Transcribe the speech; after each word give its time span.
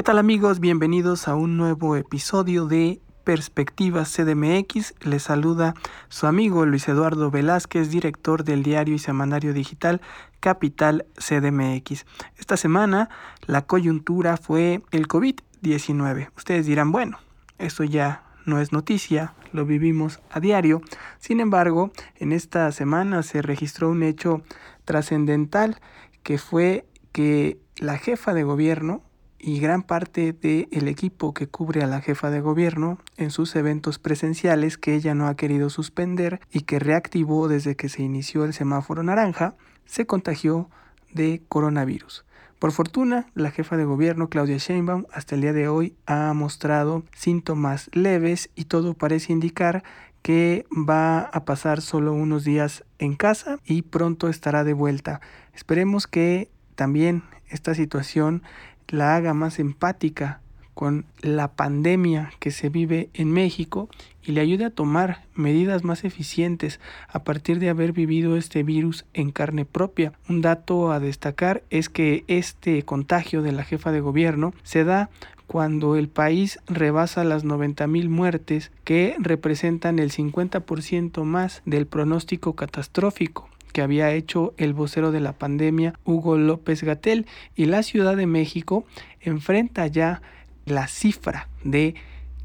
¿Qué 0.00 0.04
tal 0.04 0.18
amigos? 0.18 0.60
Bienvenidos 0.60 1.28
a 1.28 1.34
un 1.34 1.58
nuevo 1.58 1.94
episodio 1.94 2.64
de 2.64 3.02
Perspectiva 3.22 4.04
CDMX. 4.06 4.94
Les 5.02 5.24
saluda 5.24 5.74
su 6.08 6.26
amigo 6.26 6.64
Luis 6.64 6.88
Eduardo 6.88 7.30
Velázquez, 7.30 7.90
director 7.90 8.42
del 8.42 8.62
diario 8.62 8.94
y 8.94 8.98
semanario 8.98 9.52
digital 9.52 10.00
Capital 10.40 11.04
CDMX. 11.18 12.06
Esta 12.38 12.56
semana 12.56 13.10
la 13.44 13.66
coyuntura 13.66 14.38
fue 14.38 14.80
el 14.90 15.06
COVID-19. 15.06 16.30
Ustedes 16.34 16.64
dirán, 16.64 16.92
bueno, 16.92 17.18
esto 17.58 17.84
ya 17.84 18.22
no 18.46 18.58
es 18.58 18.72
noticia, 18.72 19.34
lo 19.52 19.66
vivimos 19.66 20.20
a 20.30 20.40
diario. 20.40 20.80
Sin 21.18 21.40
embargo, 21.40 21.92
en 22.16 22.32
esta 22.32 22.72
semana 22.72 23.22
se 23.22 23.42
registró 23.42 23.90
un 23.90 24.02
hecho 24.02 24.40
trascendental 24.86 25.78
que 26.22 26.38
fue 26.38 26.86
que 27.12 27.58
la 27.76 27.98
jefa 27.98 28.32
de 28.32 28.44
gobierno 28.44 29.02
y 29.40 29.58
gran 29.58 29.82
parte 29.82 30.32
del 30.32 30.88
equipo 30.88 31.34
que 31.34 31.46
cubre 31.46 31.82
a 31.82 31.86
la 31.86 32.00
jefa 32.00 32.30
de 32.30 32.40
gobierno 32.40 32.98
en 33.16 33.30
sus 33.30 33.56
eventos 33.56 33.98
presenciales 33.98 34.76
que 34.76 34.94
ella 34.94 35.14
no 35.14 35.26
ha 35.26 35.36
querido 35.36 35.70
suspender 35.70 36.40
y 36.52 36.62
que 36.62 36.78
reactivó 36.78 37.48
desde 37.48 37.76
que 37.76 37.88
se 37.88 38.02
inició 38.02 38.44
el 38.44 38.52
semáforo 38.52 39.02
naranja, 39.02 39.54
se 39.86 40.06
contagió 40.06 40.68
de 41.12 41.42
coronavirus. 41.48 42.24
Por 42.58 42.72
fortuna, 42.72 43.26
la 43.34 43.50
jefa 43.50 43.78
de 43.78 43.86
gobierno 43.86 44.28
Claudia 44.28 44.58
Sheinbaum 44.58 45.06
hasta 45.12 45.34
el 45.34 45.40
día 45.40 45.54
de 45.54 45.68
hoy 45.68 45.96
ha 46.04 46.34
mostrado 46.34 47.04
síntomas 47.14 47.88
leves 47.94 48.50
y 48.54 48.66
todo 48.66 48.92
parece 48.92 49.32
indicar 49.32 49.82
que 50.20 50.66
va 50.70 51.20
a 51.20 51.44
pasar 51.46 51.80
solo 51.80 52.12
unos 52.12 52.44
días 52.44 52.84
en 52.98 53.16
casa 53.16 53.58
y 53.64 53.80
pronto 53.80 54.28
estará 54.28 54.62
de 54.64 54.74
vuelta. 54.74 55.22
Esperemos 55.54 56.06
que 56.06 56.50
también 56.74 57.22
esta 57.48 57.74
situación 57.74 58.42
la 58.90 59.16
haga 59.16 59.34
más 59.34 59.58
empática 59.58 60.40
con 60.74 61.04
la 61.20 61.48
pandemia 61.48 62.32
que 62.38 62.50
se 62.50 62.70
vive 62.70 63.10
en 63.12 63.30
México 63.30 63.90
y 64.24 64.32
le 64.32 64.40
ayude 64.40 64.64
a 64.64 64.70
tomar 64.70 65.24
medidas 65.34 65.84
más 65.84 66.04
eficientes 66.04 66.80
a 67.08 67.22
partir 67.22 67.58
de 67.58 67.68
haber 67.68 67.92
vivido 67.92 68.34
este 68.34 68.62
virus 68.62 69.04
en 69.12 69.30
carne 69.30 69.66
propia. 69.66 70.12
Un 70.28 70.40
dato 70.40 70.90
a 70.90 70.98
destacar 70.98 71.62
es 71.68 71.90
que 71.90 72.24
este 72.28 72.82
contagio 72.84 73.42
de 73.42 73.52
la 73.52 73.64
jefa 73.64 73.92
de 73.92 74.00
gobierno 74.00 74.54
se 74.62 74.84
da 74.84 75.10
cuando 75.46 75.96
el 75.96 76.08
país 76.08 76.60
rebasa 76.66 77.24
las 77.24 77.44
90.000 77.44 78.08
muertes 78.08 78.70
que 78.84 79.16
representan 79.18 79.98
el 79.98 80.12
50% 80.12 81.24
más 81.24 81.60
del 81.66 81.86
pronóstico 81.86 82.54
catastrófico 82.54 83.49
que 83.72 83.82
había 83.82 84.12
hecho 84.12 84.54
el 84.56 84.74
vocero 84.74 85.12
de 85.12 85.20
la 85.20 85.32
pandemia 85.32 85.94
Hugo 86.04 86.36
López 86.36 86.82
Gatel 86.82 87.26
y 87.54 87.66
la 87.66 87.82
Ciudad 87.82 88.16
de 88.16 88.26
México 88.26 88.84
enfrenta 89.20 89.86
ya 89.86 90.22
la 90.66 90.88
cifra 90.88 91.48
de 91.64 91.94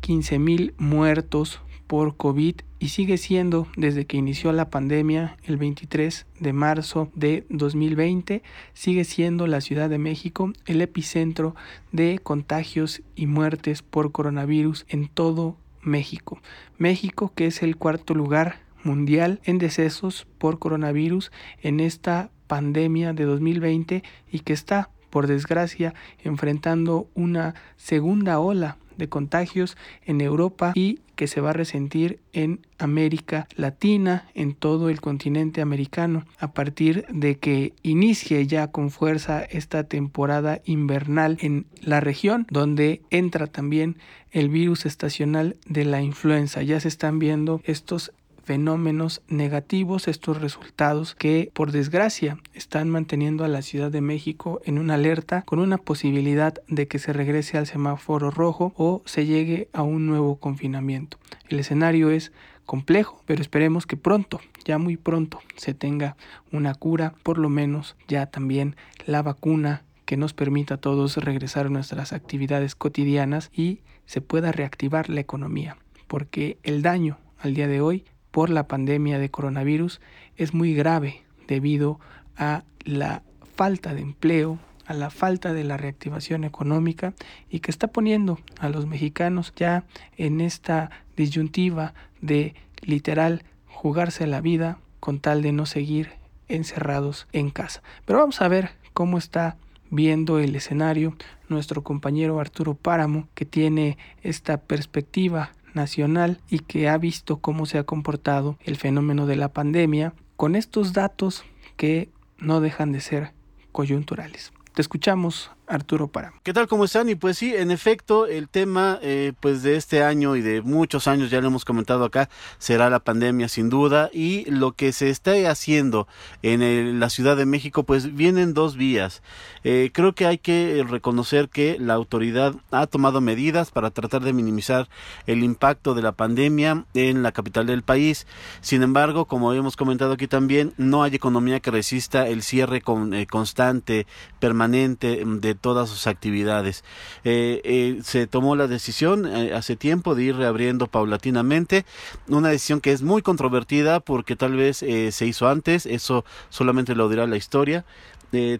15.000 0.01 0.73
muertos 0.77 1.61
por 1.87 2.17
COVID 2.17 2.55
y 2.79 2.89
sigue 2.89 3.17
siendo 3.17 3.67
desde 3.77 4.05
que 4.05 4.17
inició 4.17 4.51
la 4.51 4.69
pandemia 4.69 5.37
el 5.43 5.57
23 5.57 6.25
de 6.39 6.53
marzo 6.53 7.09
de 7.15 7.45
2020, 7.49 8.43
sigue 8.73 9.03
siendo 9.03 9.47
la 9.47 9.61
Ciudad 9.61 9.89
de 9.89 9.97
México 9.97 10.51
el 10.65 10.81
epicentro 10.81 11.55
de 11.91 12.19
contagios 12.21 13.01
y 13.15 13.27
muertes 13.27 13.81
por 13.81 14.11
coronavirus 14.11 14.85
en 14.89 15.07
todo 15.07 15.57
México. 15.81 16.39
México 16.77 17.31
que 17.35 17.47
es 17.47 17.63
el 17.63 17.77
cuarto 17.77 18.13
lugar 18.13 18.64
mundial 18.85 19.41
en 19.43 19.57
decesos 19.57 20.25
por 20.37 20.59
coronavirus 20.59 21.31
en 21.61 21.79
esta 21.79 22.29
pandemia 22.47 23.13
de 23.13 23.25
2020 23.25 24.03
y 24.31 24.39
que 24.39 24.53
está, 24.53 24.89
por 25.09 25.27
desgracia, 25.27 25.93
enfrentando 26.23 27.09
una 27.15 27.55
segunda 27.75 28.39
ola 28.39 28.77
de 28.97 29.09
contagios 29.09 29.77
en 30.05 30.21
Europa 30.21 30.71
y 30.73 30.99
que 31.15 31.27
se 31.27 31.41
va 31.41 31.51
a 31.51 31.53
resentir 31.53 32.19
en 32.33 32.65
América 32.77 33.47
Latina, 33.55 34.27
en 34.33 34.53
todo 34.53 34.89
el 34.89 34.99
continente 35.01 35.61
americano, 35.61 36.25
a 36.39 36.51
partir 36.51 37.05
de 37.09 37.37
que 37.37 37.73
inicie 37.83 38.45
ya 38.47 38.67
con 38.67 38.91
fuerza 38.91 39.43
esta 39.43 39.85
temporada 39.85 40.61
invernal 40.65 41.37
en 41.41 41.65
la 41.81 42.01
región, 42.01 42.45
donde 42.49 43.01
entra 43.09 43.47
también 43.47 43.97
el 44.31 44.49
virus 44.49 44.85
estacional 44.85 45.55
de 45.65 45.85
la 45.85 46.01
influenza. 46.01 46.61
Ya 46.61 46.79
se 46.79 46.89
están 46.89 47.19
viendo 47.19 47.61
estos 47.63 48.11
fenómenos 48.45 49.21
negativos, 49.27 50.07
estos 50.07 50.39
resultados 50.39 51.15
que 51.15 51.49
por 51.53 51.71
desgracia 51.71 52.37
están 52.53 52.89
manteniendo 52.89 53.43
a 53.43 53.47
la 53.47 53.63
Ciudad 53.63 53.91
de 53.91 54.01
México 54.01 54.61
en 54.65 54.77
una 54.77 54.93
alerta 54.93 55.41
con 55.41 55.59
una 55.59 55.77
posibilidad 55.77 56.53
de 56.67 56.87
que 56.87 56.99
se 56.99 57.11
regrese 57.11 57.57
al 57.57 57.65
semáforo 57.65 58.29
rojo 58.29 58.71
o 58.77 59.01
se 59.05 59.25
llegue 59.25 59.67
a 59.73 59.81
un 59.81 60.05
nuevo 60.05 60.37
confinamiento. 60.37 61.17
El 61.49 61.59
escenario 61.59 62.11
es 62.11 62.31
complejo, 62.65 63.21
pero 63.25 63.41
esperemos 63.41 63.87
que 63.87 63.97
pronto, 63.97 64.39
ya 64.63 64.77
muy 64.77 64.95
pronto, 64.95 65.39
se 65.55 65.73
tenga 65.73 66.15
una 66.51 66.75
cura, 66.75 67.13
por 67.23 67.39
lo 67.39 67.49
menos 67.49 67.95
ya 68.07 68.27
también 68.27 68.75
la 69.05 69.23
vacuna 69.23 69.83
que 70.05 70.17
nos 70.17 70.33
permita 70.33 70.75
a 70.75 70.77
todos 70.77 71.17
regresar 71.17 71.65
a 71.65 71.69
nuestras 71.69 72.13
actividades 72.13 72.75
cotidianas 72.75 73.49
y 73.53 73.81
se 74.05 74.21
pueda 74.21 74.51
reactivar 74.51 75.09
la 75.09 75.21
economía, 75.21 75.77
porque 76.07 76.59
el 76.61 76.83
daño 76.83 77.17
al 77.39 77.55
día 77.55 77.67
de 77.67 77.81
hoy 77.81 78.05
por 78.35 78.49
la 78.49 78.67
pandemia 78.67 79.17
de 79.17 79.31
coronavirus 79.31 80.01
es 80.35 80.53
muy 80.53 80.73
grave 80.73 81.23
debido 81.47 82.01
a 82.35 82.65
la 82.83 83.23
falta 83.55 83.93
de 83.93 84.01
empleo, 84.01 84.59
a 84.85 84.93
la 84.93 85.09
falta 85.09 85.53
de 85.53 85.63
la 85.63 85.77
reactivación 85.77 86.43
económica 86.43 87.13
y 87.49 87.61
que 87.61 87.71
está 87.71 87.87
poniendo 87.87 88.37
a 88.59 88.67
los 88.67 88.87
mexicanos 88.87 89.53
ya 89.55 89.85
en 90.17 90.41
esta 90.41 90.91
disyuntiva 91.15 91.93
de 92.19 92.55
literal 92.81 93.45
jugarse 93.67 94.27
la 94.27 94.41
vida 94.41 94.79
con 94.99 95.21
tal 95.21 95.41
de 95.41 95.53
no 95.53 95.65
seguir 95.65 96.09
encerrados 96.49 97.29
en 97.31 97.51
casa. 97.51 97.83
Pero 98.03 98.19
vamos 98.19 98.41
a 98.41 98.49
ver 98.49 98.71
cómo 98.91 99.17
está 99.17 99.55
viendo 99.91 100.39
el 100.39 100.57
escenario 100.57 101.15
nuestro 101.47 101.83
compañero 101.85 102.41
Arturo 102.41 102.73
Páramo, 102.73 103.29
que 103.33 103.45
tiene 103.45 103.97
esta 104.23 104.57
perspectiva 104.57 105.53
nacional 105.75 106.39
y 106.49 106.59
que 106.59 106.89
ha 106.89 106.97
visto 106.97 107.37
cómo 107.37 107.65
se 107.65 107.77
ha 107.77 107.83
comportado 107.83 108.57
el 108.63 108.77
fenómeno 108.77 109.25
de 109.25 109.35
la 109.35 109.49
pandemia 109.49 110.13
con 110.35 110.55
estos 110.55 110.93
datos 110.93 111.43
que 111.77 112.09
no 112.37 112.61
dejan 112.61 112.91
de 112.91 113.01
ser 113.01 113.31
coyunturales. 113.71 114.51
Te 114.75 114.81
escuchamos, 114.81 115.51
Arturo 115.67 116.09
Para. 116.09 116.33
¿Qué 116.43 116.51
tal? 116.51 116.67
¿Cómo 116.67 116.83
están? 116.83 117.07
Y 117.07 117.15
pues 117.15 117.37
sí, 117.37 117.55
en 117.55 117.71
efecto, 117.71 118.27
el 118.27 118.49
tema 118.49 118.99
eh, 119.01 119.31
pues 119.39 119.63
de 119.63 119.77
este 119.77 120.03
año 120.03 120.35
y 120.35 120.41
de 120.41 120.61
muchos 120.61 121.07
años, 121.07 121.31
ya 121.31 121.39
lo 121.39 121.47
hemos 121.47 121.63
comentado 121.63 122.03
acá, 122.03 122.29
será 122.57 122.89
la 122.89 122.99
pandemia 122.99 123.47
sin 123.47 123.69
duda. 123.69 124.09
Y 124.11 124.43
lo 124.51 124.73
que 124.73 124.91
se 124.91 125.09
está 125.09 125.31
haciendo 125.49 126.09
en 126.41 126.99
la 126.99 127.09
Ciudad 127.09 127.37
de 127.37 127.45
México, 127.45 127.83
pues 127.83 128.15
vienen 128.15 128.53
dos 128.53 128.75
vías. 128.75 129.23
Eh, 129.63 129.91
creo 129.93 130.13
que 130.13 130.25
hay 130.25 130.39
que 130.39 130.85
reconocer 130.87 131.47
que 131.47 131.77
la 131.79 131.93
autoridad 131.93 132.53
ha 132.71 132.85
tomado 132.85 133.21
medidas 133.21 133.71
para 133.71 133.91
tratar 133.91 134.23
de 134.23 134.33
minimizar 134.33 134.89
el 135.25 135.41
impacto 135.41 135.93
de 135.93 136.01
la 136.01 136.11
pandemia 136.11 136.83
en 136.93 137.23
la 137.23 137.31
capital 137.31 137.65
del 137.65 137.81
país. 137.81 138.27
Sin 138.59 138.83
embargo, 138.83 139.23
como 139.23 139.53
hemos 139.53 139.77
comentado 139.77 140.13
aquí 140.13 140.27
también, 140.27 140.73
no 140.75 141.01
hay 141.01 141.15
economía 141.15 141.61
que 141.61 141.71
resista 141.71 142.27
el 142.27 142.43
cierre 142.43 142.81
con, 142.81 143.13
eh, 143.13 143.25
constante, 143.25 144.05
permanente 144.39 144.64
de 144.71 145.55
todas 145.59 145.89
sus 145.89 146.07
actividades. 146.07 146.83
Eh, 147.23 147.61
eh, 147.63 147.99
se 148.03 148.27
tomó 148.27 148.55
la 148.55 148.67
decisión 148.67 149.25
eh, 149.25 149.53
hace 149.53 149.75
tiempo 149.75 150.15
de 150.15 150.23
ir 150.23 150.35
reabriendo 150.35 150.87
paulatinamente, 150.87 151.85
una 152.27 152.49
decisión 152.49 152.81
que 152.81 152.91
es 152.91 153.01
muy 153.01 153.21
controvertida 153.21 153.99
porque 153.99 154.35
tal 154.35 154.55
vez 154.55 154.77
se 154.77 155.25
hizo 155.25 155.47
antes, 155.47 155.85
eso 155.85 156.25
solamente 156.49 156.95
lo 156.95 157.09
dirá 157.09 157.27
la 157.27 157.37
historia, 157.37 157.85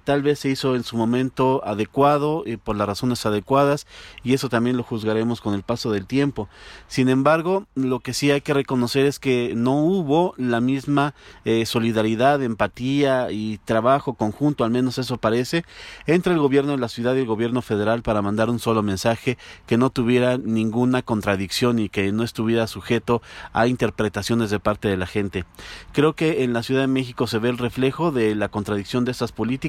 tal 0.03 0.21
vez 0.21 0.39
se 0.39 0.49
hizo 0.49 0.75
en 0.75 0.83
su 0.83 0.97
momento 0.97 1.61
adecuado 1.65 2.43
y 2.45 2.57
por 2.57 2.75
las 2.75 2.87
razones 2.87 3.25
adecuadas 3.25 3.87
y 4.23 4.33
eso 4.33 4.49
también 4.49 4.77
lo 4.77 4.83
juzgaremos 4.83 5.41
con 5.41 5.53
el 5.53 5.63
paso 5.63 5.91
del 5.91 6.05
tiempo. 6.05 6.47
Sin 6.87 7.09
embargo, 7.09 7.66
lo 7.75 7.99
que 7.99 8.13
sí 8.13 8.31
hay 8.31 8.41
que 8.41 8.53
reconocer 8.53 9.05
es 9.05 9.19
que 9.19 9.53
no 9.55 9.83
hubo 9.83 10.33
la 10.37 10.61
misma 10.61 11.13
eh, 11.43 11.66
solidaridad, 11.66 12.41
empatía 12.41 13.31
y 13.31 13.59
trabajo 13.66 14.13
conjunto, 14.13 14.63
al 14.63 14.72
menos 14.72 14.97
eso 14.97 15.17
parece, 15.17 15.63
entre 16.05 16.33
el 16.33 16.39
gobierno 16.39 16.71
de 16.71 16.78
la 16.78 16.89
ciudad 16.89 17.16
y 17.16 17.19
el 17.19 17.25
gobierno 17.25 17.61
federal 17.61 18.01
para 18.01 18.21
mandar 18.21 18.49
un 18.49 18.59
solo 18.59 18.83
mensaje 18.83 19.37
que 19.66 19.78
no 19.78 19.89
tuviera 19.89 20.37
ninguna 20.37 21.01
contradicción 21.01 21.79
y 21.79 21.89
que 21.89 22.11
no 22.11 22.23
estuviera 22.23 22.67
sujeto 22.67 23.21
a 23.53 23.67
interpretaciones 23.67 24.49
de 24.49 24.59
parte 24.59 24.87
de 24.87 24.97
la 24.97 25.07
gente. 25.07 25.45
Creo 25.91 26.13
que 26.13 26.43
en 26.43 26.53
la 26.53 26.63
Ciudad 26.63 26.81
de 26.81 26.87
México 26.87 27.28
se 27.28 27.39
ve 27.39 27.49
el 27.49 27.57
reflejo 27.57 28.11
de 28.11 28.35
la 28.35 28.49
contradicción 28.49 29.05
de 29.05 29.11
estas 29.11 29.31
políticas 29.31 29.65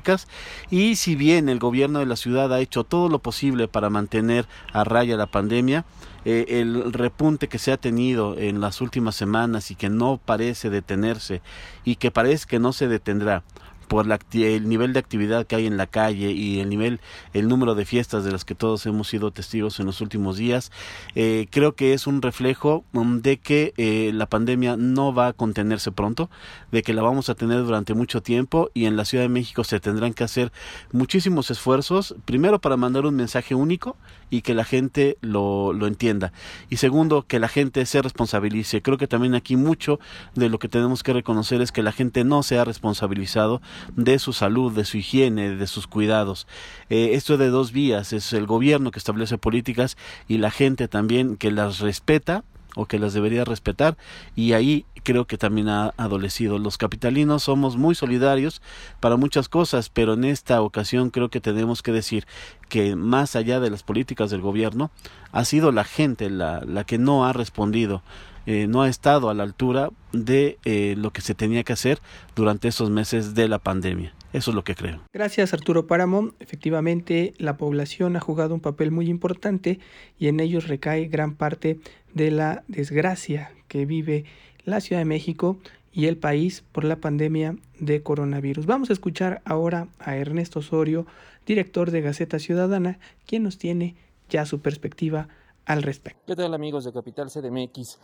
y 0.70 0.96
si 0.96 1.16
bien 1.16 1.48
el 1.48 1.58
gobierno 1.58 2.00
de 2.00 2.06
la 2.06 2.16
ciudad 2.16 2.52
ha 2.52 2.60
hecho 2.60 2.84
todo 2.84 3.08
lo 3.08 3.18
posible 3.18 3.68
para 3.68 3.90
mantener 3.90 4.46
a 4.72 4.84
raya 4.84 5.16
la 5.16 5.26
pandemia, 5.26 5.84
eh, 6.24 6.60
el 6.60 6.92
repunte 6.92 7.48
que 7.48 7.58
se 7.58 7.72
ha 7.72 7.76
tenido 7.76 8.36
en 8.36 8.60
las 8.60 8.80
últimas 8.80 9.14
semanas 9.14 9.70
y 9.70 9.76
que 9.76 9.88
no 9.88 10.18
parece 10.24 10.70
detenerse 10.70 11.40
y 11.84 11.96
que 11.96 12.10
parece 12.10 12.46
que 12.46 12.58
no 12.58 12.72
se 12.72 12.88
detendrá 12.88 13.44
por 13.88 14.06
la, 14.06 14.18
el 14.32 14.68
nivel 14.68 14.92
de 14.92 14.98
actividad 14.98 15.46
que 15.46 15.56
hay 15.56 15.66
en 15.66 15.76
la 15.76 15.86
calle 15.86 16.32
y 16.32 16.60
el 16.60 16.68
nivel, 16.68 17.00
el 17.32 17.48
número 17.48 17.74
de 17.74 17.84
fiestas 17.84 18.24
de 18.24 18.32
las 18.32 18.44
que 18.44 18.54
todos 18.54 18.84
hemos 18.86 19.08
sido 19.08 19.30
testigos 19.30 19.80
en 19.80 19.86
los 19.86 20.00
últimos 20.00 20.36
días, 20.36 20.72
eh, 21.14 21.46
creo 21.50 21.74
que 21.74 21.92
es 21.92 22.06
un 22.06 22.22
reflejo 22.22 22.84
mm, 22.92 23.18
de 23.18 23.38
que 23.38 23.74
eh, 23.76 24.10
la 24.14 24.26
pandemia 24.26 24.76
no 24.76 25.14
va 25.14 25.28
a 25.28 25.32
contenerse 25.32 25.92
pronto, 25.92 26.30
de 26.72 26.82
que 26.82 26.94
la 26.94 27.02
vamos 27.02 27.28
a 27.28 27.34
tener 27.34 27.62
durante 27.64 27.94
mucho 27.94 28.22
tiempo 28.22 28.70
y 28.74 28.86
en 28.86 28.96
la 28.96 29.04
Ciudad 29.04 29.24
de 29.24 29.28
México 29.28 29.64
se 29.64 29.80
tendrán 29.80 30.14
que 30.14 30.24
hacer 30.24 30.52
muchísimos 30.92 31.50
esfuerzos, 31.50 32.14
primero 32.24 32.60
para 32.60 32.76
mandar 32.76 33.06
un 33.06 33.14
mensaje 33.14 33.54
único 33.54 33.96
y 34.30 34.42
que 34.42 34.54
la 34.54 34.64
gente 34.64 35.18
lo, 35.20 35.72
lo 35.72 35.86
entienda. 35.86 36.32
Y 36.68 36.78
segundo, 36.78 37.24
que 37.26 37.38
la 37.38 37.48
gente 37.48 37.86
se 37.86 38.02
responsabilice. 38.02 38.82
Creo 38.82 38.98
que 38.98 39.06
también 39.06 39.34
aquí 39.34 39.56
mucho 39.56 40.00
de 40.34 40.48
lo 40.48 40.58
que 40.58 40.68
tenemos 40.68 41.02
que 41.02 41.12
reconocer 41.12 41.60
es 41.60 41.72
que 41.72 41.82
la 41.82 41.92
gente 41.92 42.24
no 42.24 42.42
se 42.42 42.58
ha 42.58 42.64
responsabilizado 42.64 43.60
de 43.94 44.18
su 44.18 44.32
salud, 44.32 44.72
de 44.72 44.84
su 44.84 44.98
higiene, 44.98 45.56
de 45.56 45.66
sus 45.66 45.86
cuidados. 45.86 46.46
Eh, 46.90 47.10
esto 47.12 47.34
es 47.34 47.38
de 47.38 47.48
dos 47.48 47.72
vías, 47.72 48.12
es 48.12 48.32
el 48.32 48.46
gobierno 48.46 48.90
que 48.90 48.98
establece 48.98 49.38
políticas 49.38 49.96
y 50.28 50.38
la 50.38 50.50
gente 50.50 50.88
también 50.88 51.36
que 51.36 51.50
las 51.50 51.80
respeta 51.80 52.44
o 52.74 52.86
que 52.86 52.98
las 52.98 53.14
debería 53.14 53.44
respetar 53.44 53.96
y 54.36 54.52
ahí 54.52 54.84
creo 55.06 55.24
que 55.24 55.38
también 55.38 55.68
ha 55.68 55.94
adolecido. 55.96 56.58
Los 56.58 56.78
capitalinos 56.78 57.44
somos 57.44 57.76
muy 57.76 57.94
solidarios 57.94 58.60
para 58.98 59.16
muchas 59.16 59.48
cosas, 59.48 59.88
pero 59.88 60.14
en 60.14 60.24
esta 60.24 60.60
ocasión 60.60 61.10
creo 61.10 61.28
que 61.28 61.40
tenemos 61.40 61.80
que 61.80 61.92
decir 61.92 62.26
que 62.68 62.96
más 62.96 63.36
allá 63.36 63.60
de 63.60 63.70
las 63.70 63.84
políticas 63.84 64.30
del 64.30 64.40
gobierno, 64.40 64.90
ha 65.30 65.44
sido 65.44 65.70
la 65.70 65.84
gente 65.84 66.28
la, 66.28 66.60
la 66.66 66.82
que 66.82 66.98
no 66.98 67.24
ha 67.24 67.32
respondido. 67.32 68.02
Eh, 68.46 68.66
no 68.68 68.82
ha 68.82 68.88
estado 68.88 69.30
a 69.30 69.34
la 69.34 69.44
altura 69.44 69.90
de 70.12 70.58
eh, 70.64 70.94
lo 70.96 71.12
que 71.12 71.20
se 71.20 71.34
tenía 71.34 71.62
que 71.62 71.72
hacer 71.72 72.00
durante 72.34 72.66
esos 72.66 72.90
meses 72.90 73.34
de 73.34 73.48
la 73.48 73.60
pandemia. 73.60 74.12
Eso 74.32 74.50
es 74.50 74.54
lo 74.56 74.64
que 74.64 74.74
creo. 74.74 75.02
Gracias 75.12 75.54
Arturo 75.54 75.86
Páramo. 75.86 76.32
Efectivamente, 76.40 77.34
la 77.38 77.56
población 77.56 78.16
ha 78.16 78.20
jugado 78.20 78.54
un 78.54 78.60
papel 78.60 78.90
muy 78.90 79.08
importante 79.08 79.78
y 80.18 80.26
en 80.26 80.40
ellos 80.40 80.66
recae 80.66 81.06
gran 81.06 81.36
parte 81.36 81.78
de 82.12 82.30
la 82.32 82.64
desgracia 82.66 83.52
que 83.68 83.84
vive 83.84 84.24
la 84.66 84.80
Ciudad 84.80 85.00
de 85.00 85.06
México 85.06 85.56
y 85.92 86.06
el 86.06 86.18
país 86.18 86.62
por 86.72 86.84
la 86.84 86.96
pandemia 86.96 87.56
de 87.80 88.02
coronavirus. 88.02 88.66
Vamos 88.66 88.90
a 88.90 88.92
escuchar 88.92 89.40
ahora 89.46 89.88
a 89.98 90.16
Ernesto 90.16 90.58
Osorio, 90.58 91.06
director 91.46 91.90
de 91.90 92.02
Gaceta 92.02 92.38
Ciudadana, 92.38 92.98
quien 93.26 93.42
nos 93.42 93.56
tiene 93.56 93.96
ya 94.28 94.44
su 94.44 94.60
perspectiva 94.60 95.28
al 95.64 95.82
respecto. 95.82 96.20
¿Qué 96.26 96.36
tal 96.36 96.52
amigos 96.52 96.84
de 96.84 96.92
Capital 96.92 97.30
CDMX? 97.30 97.98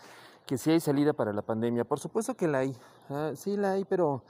Que 0.47 0.57
si 0.57 0.71
hay 0.71 0.81
salida 0.81 1.13
para 1.13 1.35
la 1.35 1.43
pandemia, 1.43 1.85
por 1.85 2.01
supuesto 2.01 2.35
que 2.35 2.49
la 2.49 2.59
hay, 2.61 2.75
ah, 3.11 3.33
sí 3.37 3.57
la 3.59 3.73
hay, 3.73 3.85
pero 3.85 4.25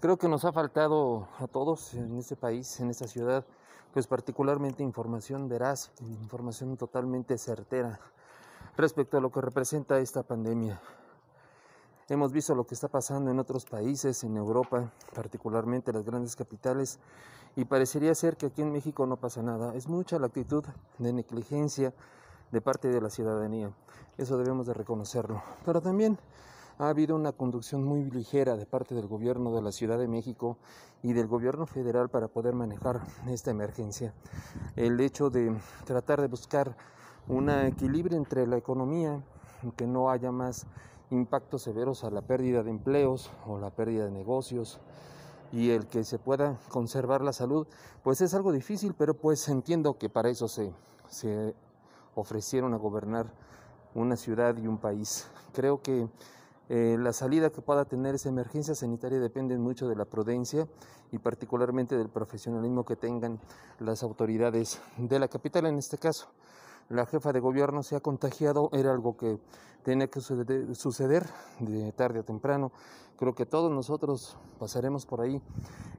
Creo 0.00 0.16
que 0.16 0.28
nos 0.28 0.44
ha 0.44 0.52
faltado 0.52 1.26
a 1.40 1.48
todos 1.48 1.92
en 1.94 2.16
este 2.18 2.36
país, 2.36 2.78
en 2.78 2.88
esta 2.88 3.08
ciudad, 3.08 3.44
pues 3.92 4.06
particularmente 4.06 4.84
información 4.84 5.48
veraz, 5.48 5.90
información 6.00 6.76
totalmente 6.76 7.36
certera 7.36 7.98
respecto 8.76 9.18
a 9.18 9.20
lo 9.20 9.32
que 9.32 9.40
representa 9.40 9.98
esta 9.98 10.22
pandemia. 10.22 10.80
Hemos 12.10 12.32
visto 12.32 12.54
lo 12.54 12.66
que 12.66 12.74
está 12.74 12.88
pasando 12.88 13.30
en 13.30 13.38
otros 13.38 13.66
países, 13.66 14.24
en 14.24 14.34
Europa, 14.38 14.90
particularmente 15.14 15.92
las 15.92 16.06
grandes 16.06 16.36
capitales, 16.36 16.98
y 17.54 17.66
parecería 17.66 18.14
ser 18.14 18.38
que 18.38 18.46
aquí 18.46 18.62
en 18.62 18.72
México 18.72 19.04
no 19.06 19.18
pasa 19.18 19.42
nada. 19.42 19.74
Es 19.74 19.88
mucha 19.88 20.18
la 20.18 20.28
actitud 20.28 20.64
de 20.96 21.12
negligencia 21.12 21.92
de 22.50 22.60
parte 22.62 22.88
de 22.88 23.02
la 23.02 23.10
ciudadanía. 23.10 23.72
Eso 24.16 24.38
debemos 24.38 24.66
de 24.66 24.72
reconocerlo. 24.72 25.42
Pero 25.66 25.82
también 25.82 26.18
ha 26.78 26.88
habido 26.88 27.14
una 27.14 27.32
conducción 27.32 27.84
muy 27.84 28.10
ligera 28.10 28.56
de 28.56 28.64
parte 28.64 28.94
del 28.94 29.06
gobierno 29.06 29.54
de 29.54 29.60
la 29.60 29.70
Ciudad 29.70 29.98
de 29.98 30.08
México 30.08 30.56
y 31.02 31.12
del 31.12 31.26
gobierno 31.26 31.66
federal 31.66 32.08
para 32.08 32.28
poder 32.28 32.54
manejar 32.54 33.02
esta 33.26 33.50
emergencia. 33.50 34.14
El 34.76 34.98
hecho 35.00 35.28
de 35.28 35.54
tratar 35.84 36.22
de 36.22 36.28
buscar 36.28 36.74
un 37.26 37.50
equilibrio 37.50 38.16
entre 38.16 38.46
la 38.46 38.56
economía, 38.56 39.22
que 39.76 39.86
no 39.86 40.08
haya 40.08 40.32
más 40.32 40.66
impactos 41.10 41.62
severos 41.62 42.04
a 42.04 42.10
la 42.10 42.22
pérdida 42.22 42.62
de 42.62 42.70
empleos 42.70 43.30
o 43.46 43.58
la 43.58 43.70
pérdida 43.70 44.04
de 44.04 44.10
negocios 44.10 44.80
y 45.52 45.70
el 45.70 45.86
que 45.86 46.04
se 46.04 46.18
pueda 46.18 46.58
conservar 46.68 47.22
la 47.22 47.32
salud, 47.32 47.66
pues 48.02 48.20
es 48.20 48.34
algo 48.34 48.52
difícil, 48.52 48.94
pero 48.96 49.14
pues 49.14 49.48
entiendo 49.48 49.96
que 49.96 50.08
para 50.10 50.28
eso 50.28 50.48
se, 50.48 50.72
se 51.08 51.54
ofrecieron 52.14 52.74
a 52.74 52.76
gobernar 52.76 53.32
una 53.94 54.16
ciudad 54.16 54.56
y 54.56 54.66
un 54.66 54.78
país. 54.78 55.26
Creo 55.52 55.80
que 55.80 56.08
eh, 56.68 56.96
la 56.98 57.14
salida 57.14 57.50
que 57.50 57.62
pueda 57.62 57.86
tener 57.86 58.14
esa 58.14 58.28
emergencia 58.28 58.74
sanitaria 58.74 59.18
depende 59.18 59.56
mucho 59.56 59.88
de 59.88 59.96
la 59.96 60.04
prudencia 60.04 60.68
y 61.10 61.18
particularmente 61.18 61.96
del 61.96 62.10
profesionalismo 62.10 62.84
que 62.84 62.96
tengan 62.96 63.40
las 63.78 64.02
autoridades 64.02 64.80
de 64.98 65.18
la 65.18 65.28
capital 65.28 65.64
en 65.66 65.78
este 65.78 65.96
caso. 65.96 66.28
La 66.88 67.04
jefa 67.04 67.34
de 67.34 67.40
gobierno 67.40 67.82
se 67.82 67.96
ha 67.96 68.00
contagiado, 68.00 68.70
era 68.72 68.92
algo 68.92 69.14
que 69.18 69.38
tenía 69.82 70.06
que 70.08 70.22
suceder 70.22 71.26
de 71.60 71.92
tarde 71.92 72.20
a 72.20 72.22
temprano. 72.22 72.72
Creo 73.18 73.34
que 73.34 73.44
todos 73.44 73.70
nosotros 73.70 74.38
pasaremos 74.58 75.04
por 75.04 75.20
ahí 75.20 75.42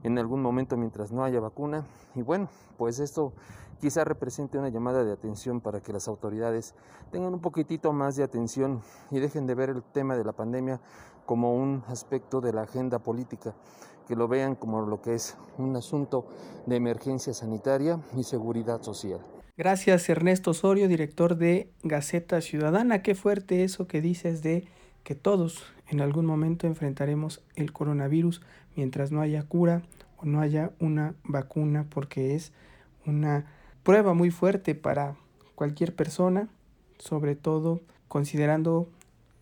en 0.01 0.17
algún 0.17 0.41
momento 0.41 0.77
mientras 0.77 1.11
no 1.11 1.23
haya 1.23 1.39
vacuna. 1.39 1.85
Y 2.15 2.23
bueno, 2.23 2.49
pues 2.75 2.97
esto 2.97 3.33
quizá 3.79 4.03
represente 4.03 4.57
una 4.57 4.69
llamada 4.69 5.03
de 5.03 5.11
atención 5.11 5.61
para 5.61 5.79
que 5.79 5.93
las 5.93 6.07
autoridades 6.07 6.73
tengan 7.11 7.35
un 7.35 7.39
poquitito 7.39 7.93
más 7.93 8.15
de 8.15 8.23
atención 8.23 8.81
y 9.11 9.19
dejen 9.19 9.45
de 9.45 9.53
ver 9.53 9.69
el 9.69 9.83
tema 9.83 10.15
de 10.15 10.23
la 10.23 10.31
pandemia 10.31 10.81
como 11.27 11.53
un 11.53 11.83
aspecto 11.87 12.41
de 12.41 12.51
la 12.51 12.63
agenda 12.63 12.97
política, 12.97 13.53
que 14.07 14.15
lo 14.15 14.27
vean 14.27 14.55
como 14.55 14.81
lo 14.81 15.03
que 15.03 15.13
es 15.13 15.37
un 15.59 15.75
asunto 15.75 16.25
de 16.65 16.77
emergencia 16.77 17.31
sanitaria 17.35 17.99
y 18.15 18.23
seguridad 18.23 18.81
social. 18.81 19.38
Gracias 19.59 20.07
Ernesto 20.07 20.51
Osorio, 20.51 20.87
director 20.87 21.35
de 21.35 21.69
Gaceta 21.83 22.39
Ciudadana. 22.39 23.01
Qué 23.01 23.13
fuerte 23.13 23.65
eso 23.65 23.87
que 23.87 23.99
dices 23.99 24.41
de 24.41 24.63
que 25.03 25.15
todos 25.15 25.65
en 25.89 25.99
algún 25.99 26.25
momento 26.25 26.65
enfrentaremos 26.65 27.43
el 27.57 27.73
coronavirus 27.73 28.41
mientras 28.77 29.11
no 29.11 29.19
haya 29.19 29.43
cura 29.43 29.81
o 30.15 30.25
no 30.25 30.39
haya 30.39 30.71
una 30.79 31.13
vacuna, 31.25 31.85
porque 31.89 32.35
es 32.35 32.53
una 33.05 33.47
prueba 33.83 34.13
muy 34.13 34.31
fuerte 34.31 34.75
para 34.75 35.17
cualquier 35.55 35.93
persona, 35.93 36.47
sobre 36.97 37.35
todo 37.35 37.81
considerando 38.07 38.89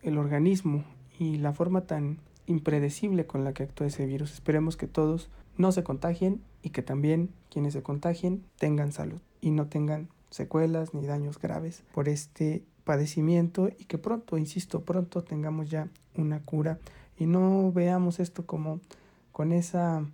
el 0.02 0.18
organismo 0.18 0.84
y 1.20 1.38
la 1.38 1.54
forma 1.54 1.82
tan 1.82 2.18
impredecible 2.48 3.28
con 3.28 3.44
la 3.44 3.54
que 3.54 3.62
actúa 3.62 3.86
ese 3.86 4.08
virus. 4.08 4.34
Esperemos 4.34 4.78
que 4.78 4.88
todos 4.88 5.30
no 5.58 5.72
se 5.72 5.84
contagien 5.84 6.42
y 6.62 6.70
que 6.70 6.82
también 6.82 7.30
quienes 7.50 7.74
se 7.74 7.84
contagien 7.84 8.44
tengan 8.58 8.92
salud 8.92 9.20
y 9.42 9.52
no 9.52 9.68
tengan 9.68 10.10
secuelas 10.30 10.94
ni 10.94 11.06
daños 11.06 11.40
graves 11.40 11.84
por 11.94 12.10
este 12.10 12.64
padecimiento 12.84 13.70
y 13.78 13.86
que 13.86 13.98
pronto, 13.98 14.38
insisto, 14.38 14.82
pronto 14.82 15.24
tengamos 15.24 15.70
ya 15.70 15.90
una 16.16 16.40
cura 16.42 16.80
y 17.18 17.26
no 17.26 17.72
veamos 17.72 18.20
esto 18.20 18.46
como 18.46 18.80
con 19.32 19.52
esa 19.52 20.06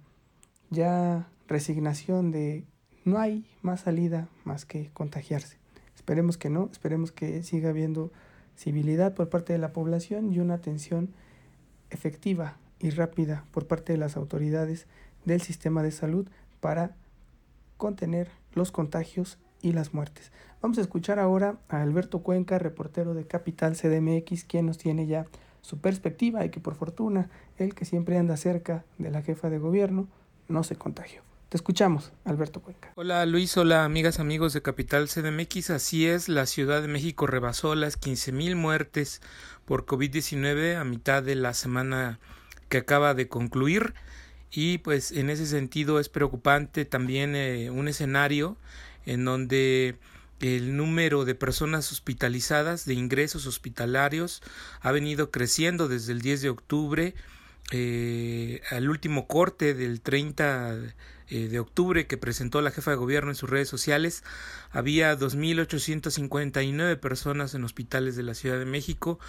ya 0.70 1.28
resignación 1.48 2.32
de 2.32 2.66
no 3.06 3.20
hay 3.20 3.46
más 3.62 3.82
salida 3.82 4.28
más 4.44 4.66
que 4.66 4.90
contagiarse. 4.94 5.58
Esperemos 5.96 6.38
que 6.38 6.50
no, 6.50 6.70
esperemos 6.72 7.12
que 7.12 7.44
siga 7.44 7.70
habiendo 7.70 8.12
civilidad 8.58 9.14
por 9.14 9.30
parte 9.30 9.54
de 9.54 9.60
la 9.60 9.74
población 9.74 10.34
y 10.34 10.40
una 10.40 10.56
atención 10.56 11.10
efectiva 11.90 12.58
y 12.80 12.90
rápida 12.90 13.46
por 13.52 13.68
parte 13.68 13.94
de 13.94 14.00
las 14.00 14.18
autoridades 14.18 14.88
del 15.26 15.42
sistema 15.42 15.84
de 15.84 15.92
salud 15.92 16.28
para 16.60 16.96
contener 17.78 18.30
los 18.54 18.72
contagios 18.72 19.38
y 19.62 19.74
las 19.74 19.94
muertes. 19.94 20.32
Vamos 20.62 20.78
a 20.78 20.82
escuchar 20.82 21.20
ahora 21.20 21.58
a 21.70 21.82
Alberto 21.82 22.20
Cuenca, 22.20 22.60
reportero 22.60 23.14
de 23.14 23.28
Capital 23.28 23.76
CDMX, 23.76 24.46
quien 24.46 24.66
nos 24.66 24.78
tiene 24.78 25.08
ya 25.08 25.26
su 25.62 25.80
perspectiva 25.80 26.46
y 26.46 26.50
que 26.50 26.60
por 26.60 26.76
fortuna, 26.76 27.30
él 27.58 27.74
que 27.74 27.86
siempre 27.86 28.18
anda 28.18 28.38
cerca 28.38 28.86
de 28.98 29.12
la 29.12 29.22
jefa 29.22 29.50
de 29.50 29.60
gobierno, 29.60 30.08
no 30.48 30.64
se 30.64 30.76
contagió. 30.76 31.22
Te 31.50 31.58
escuchamos, 31.58 32.12
Alberto 32.26 32.62
Cuenca. 32.62 32.92
Hola 32.96 33.26
Luis, 33.26 33.56
hola 33.58 33.86
amigas, 33.86 34.20
amigos 34.20 34.54
de 34.54 34.62
Capital 34.62 35.08
CDMX. 35.08 35.70
Así 35.70 36.08
es, 36.08 36.28
la 36.28 36.46
Ciudad 36.48 36.82
de 36.82 36.88
México 36.88 37.28
rebasó 37.28 37.76
las 37.76 38.00
15.000 38.00 38.56
muertes 38.56 39.22
por 39.66 39.86
COVID-19 39.86 40.76
a 40.76 40.84
mitad 40.84 41.22
de 41.22 41.36
la 41.36 41.54
semana 41.54 42.20
que 42.70 42.78
acaba 42.78 43.14
de 43.14 43.28
concluir. 43.28 43.94
Y 44.54 44.78
pues 44.78 45.12
en 45.12 45.32
ese 45.32 45.48
sentido 45.48 46.00
es 46.00 46.10
preocupante 46.10 46.86
también 46.86 47.36
eh, 47.36 47.72
un 47.72 47.88
escenario 47.88 48.56
en 49.06 49.26
donde 49.26 49.96
el 50.42 50.78
número 50.78 51.26
de 51.26 51.34
personas 51.34 51.92
hospitalizadas, 51.92 52.86
de 52.86 52.94
ingresos 52.94 53.48
hospitalarios, 53.48 54.44
ha 54.82 54.92
venido 54.92 55.32
creciendo 55.32 55.88
desde 55.88 56.12
el 56.12 56.22
10 56.22 56.42
de 56.44 56.50
octubre 56.50 57.16
eh, 57.72 58.62
al 58.70 58.90
último 58.90 59.28
corte 59.28 59.74
del 59.74 60.02
30 60.02 60.76
eh, 60.76 60.94
de 61.34 61.60
octubre 61.60 62.08
que 62.08 62.18
presentó 62.18 62.62
la 62.62 62.72
jefa 62.72 62.92
de 62.92 62.98
gobierno 62.98 63.32
en 63.32 63.36
sus 63.36 63.50
redes 63.50 63.70
sociales, 63.70 64.24
había 64.72 65.18
2.859 65.18 67.00
personas 67.00 67.54
en 67.56 67.64
hospitales 67.64 68.16
de 68.16 68.24
la 68.24 68.34
Ciudad 68.34 68.60
de 68.60 68.66
México, 68.66 69.20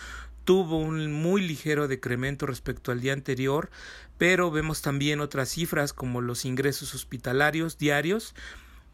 tuvo 0.45 0.79
un 0.79 1.13
muy 1.13 1.43
ligero 1.43 1.89
decremento 1.89 2.47
respecto 2.47 2.93
al 2.93 3.01
día 3.01 3.13
anterior, 3.13 3.71
pero 4.19 4.51
vemos 4.51 4.83
también 4.83 5.21
otras 5.21 5.49
cifras 5.49 5.93
como 5.93 6.21
los 6.21 6.45
ingresos 6.45 6.95
hospitalarios 6.95 7.79
diarios, 7.79 8.35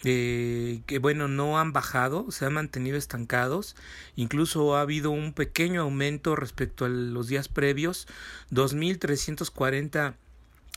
eh, 0.02 0.81
que 0.87 0.99
bueno 0.99 1.29
no 1.29 1.59
han 1.59 1.73
bajado, 1.73 2.31
se 2.31 2.47
han 2.47 2.55
mantenido 2.55 2.97
estancados, 2.97 3.76
incluso 4.17 4.76
ha 4.76 4.81
habido 4.81 5.11
un 5.11 5.35
pequeño 5.35 5.83
aumento 5.83 6.37
respecto 6.37 6.87
a 6.87 6.88
los 6.88 7.29
días 7.29 7.49
previos, 7.49 8.07
2.340 8.50 10.14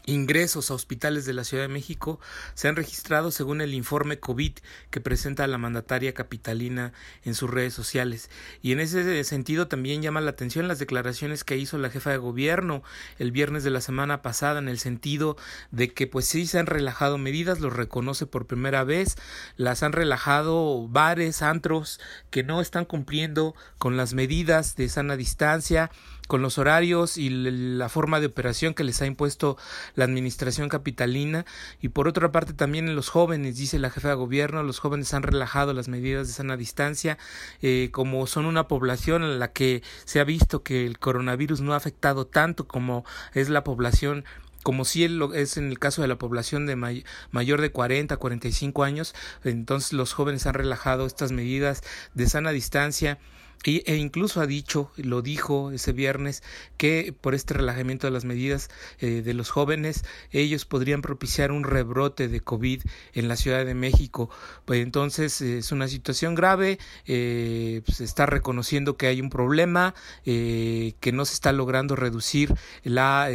ingresos 0.05 0.69
a 0.69 0.74
hospitales 0.74 1.25
de 1.25 1.33
la 1.33 1.43
Ciudad 1.43 1.63
de 1.63 1.69
México 1.69 2.19
se 2.53 2.67
han 2.67 2.75
registrado 2.75 3.31
según 3.31 3.62
el 3.62 3.74
informe 3.74 4.19
COVID 4.19 4.53
que 4.89 5.01
presenta 5.01 5.48
la 5.48 5.57
mandataria 5.57 6.13
capitalina 6.13 6.93
en 7.24 7.36
sus 7.36 7.50
redes 7.50 7.74
sociales. 7.74 8.29
Y 8.62 8.72
en 8.72 8.79
ese 8.79 9.24
sentido 9.24 9.67
también 9.67 10.01
llama 10.01 10.22
la 10.22 10.31
atención 10.31 10.67
las 10.67 10.79
declaraciones 10.79 11.43
que 11.43 11.57
hizo 11.57 11.77
la 11.77 11.89
jefa 11.89 12.12
de 12.12 12.17
gobierno 12.17 12.83
el 13.17 13.31
viernes 13.31 13.63
de 13.63 13.69
la 13.69 13.81
semana 13.81 14.22
pasada 14.22 14.60
en 14.60 14.67
el 14.67 14.79
sentido 14.79 15.38
de 15.72 15.93
que 15.93 16.07
pues 16.07 16.25
sí 16.25 16.45
se 16.48 16.60
han 16.60 16.65
relajado 16.65 17.17
medidas, 17.17 17.60
lo 17.60 17.69
reconoce 17.69 18.25
por 18.25 18.45
primera 18.45 18.83
vez, 18.83 19.15
las 19.57 19.83
han 19.83 19.93
relajado 19.93 20.88
bares, 20.88 21.41
antros 21.41 22.00
que 22.29 22.43
no 22.43 22.62
están 22.62 22.86
cumpliendo 22.86 23.55
con 23.77 23.98
las 23.98 24.13
medidas 24.13 24.75
de 24.75 24.89
sana 24.89 25.15
distancia, 25.15 25.91
con 26.27 26.41
los 26.41 26.57
horarios 26.57 27.17
y 27.17 27.29
la 27.29 27.89
forma 27.89 28.19
de 28.19 28.27
operación 28.27 28.73
que 28.73 28.83
les 28.83 29.01
ha 29.01 29.05
impuesto 29.05 29.57
la 29.95 30.05
administración 30.05 30.69
capitalina. 30.69 31.45
Y 31.81 31.89
por 31.89 32.07
otra 32.07 32.31
parte 32.31 32.53
también 32.53 32.87
en 32.87 32.95
los 32.95 33.09
jóvenes, 33.09 33.57
dice 33.57 33.79
la 33.79 33.89
jefa 33.89 34.09
de 34.09 34.15
gobierno, 34.15 34.63
los 34.63 34.79
jóvenes 34.79 35.13
han 35.13 35.23
relajado 35.23 35.73
las 35.73 35.87
medidas 35.87 36.27
de 36.27 36.33
sana 36.33 36.57
distancia, 36.57 37.17
eh, 37.61 37.89
como 37.91 38.25
son 38.27 38.45
una 38.45 38.67
población 38.67 39.23
en 39.23 39.39
la 39.39 39.51
que 39.51 39.83
se 40.05 40.19
ha 40.19 40.23
visto 40.23 40.63
que 40.63 40.85
el 40.85 40.99
coronavirus 40.99 41.61
no 41.61 41.73
ha 41.73 41.77
afectado 41.77 42.25
tanto 42.25 42.67
como 42.67 43.05
es 43.33 43.49
la 43.49 43.63
población 43.63 44.25
como 44.63 44.85
si 44.85 45.03
es 45.03 45.57
en 45.57 45.69
el 45.69 45.77
caso 45.77 46.01
de 46.01 46.07
la 46.07 46.17
población 46.17 46.65
de 46.65 46.77
mayor 47.31 47.59
de 47.59 47.71
40 47.71 48.15
a 48.15 48.17
45 48.17 48.83
años, 48.85 49.13
entonces 49.43 49.91
los 49.91 50.13
jóvenes 50.13 50.47
han 50.47 50.53
relajado 50.53 51.05
estas 51.05 51.33
medidas 51.33 51.83
de 52.13 52.27
sana 52.29 52.51
distancia 52.51 53.19
e 53.65 53.96
incluso 53.96 54.41
ha 54.41 54.46
dicho, 54.46 54.91
lo 54.98 55.22
dijo 55.22 55.72
ese 55.72 55.93
viernes, 55.93 56.43
que 56.77 57.15
por 57.20 57.34
este 57.34 57.53
relajamiento 57.53 58.08
de 58.08 58.12
las 58.12 58.25
medidas 58.25 58.70
eh, 59.00 59.22
de 59.22 59.34
los 59.34 59.50
jóvenes, 59.50 60.03
ellos 60.32 60.65
podrían 60.65 61.01
propiciar 61.01 61.51
un 61.51 61.63
rebrote 61.63 62.27
de 62.27 62.41
COVID 62.41 62.82
en 63.13 63.27
la 63.27 63.38
Ciudad 63.38 63.65
de 63.65 63.74
México. 63.74 64.29
Pues 64.65 64.84
entonces 64.84 65.39
es 65.41 65.72
una 65.72 65.88
situación 65.88 66.36
grave, 66.36 66.77
eh, 67.05 67.75
se 67.75 67.82
pues, 67.86 68.01
está 68.01 68.25
reconociendo 68.25 68.98
que 68.98 69.08
hay 69.08 69.22
un 69.22 69.29
problema, 69.29 69.96
eh, 70.25 70.96
que 71.00 71.13
no 71.13 71.24
se 71.24 71.34
está 71.34 71.53
logrando 71.53 71.96
reducir 71.96 72.53
la 72.84 73.29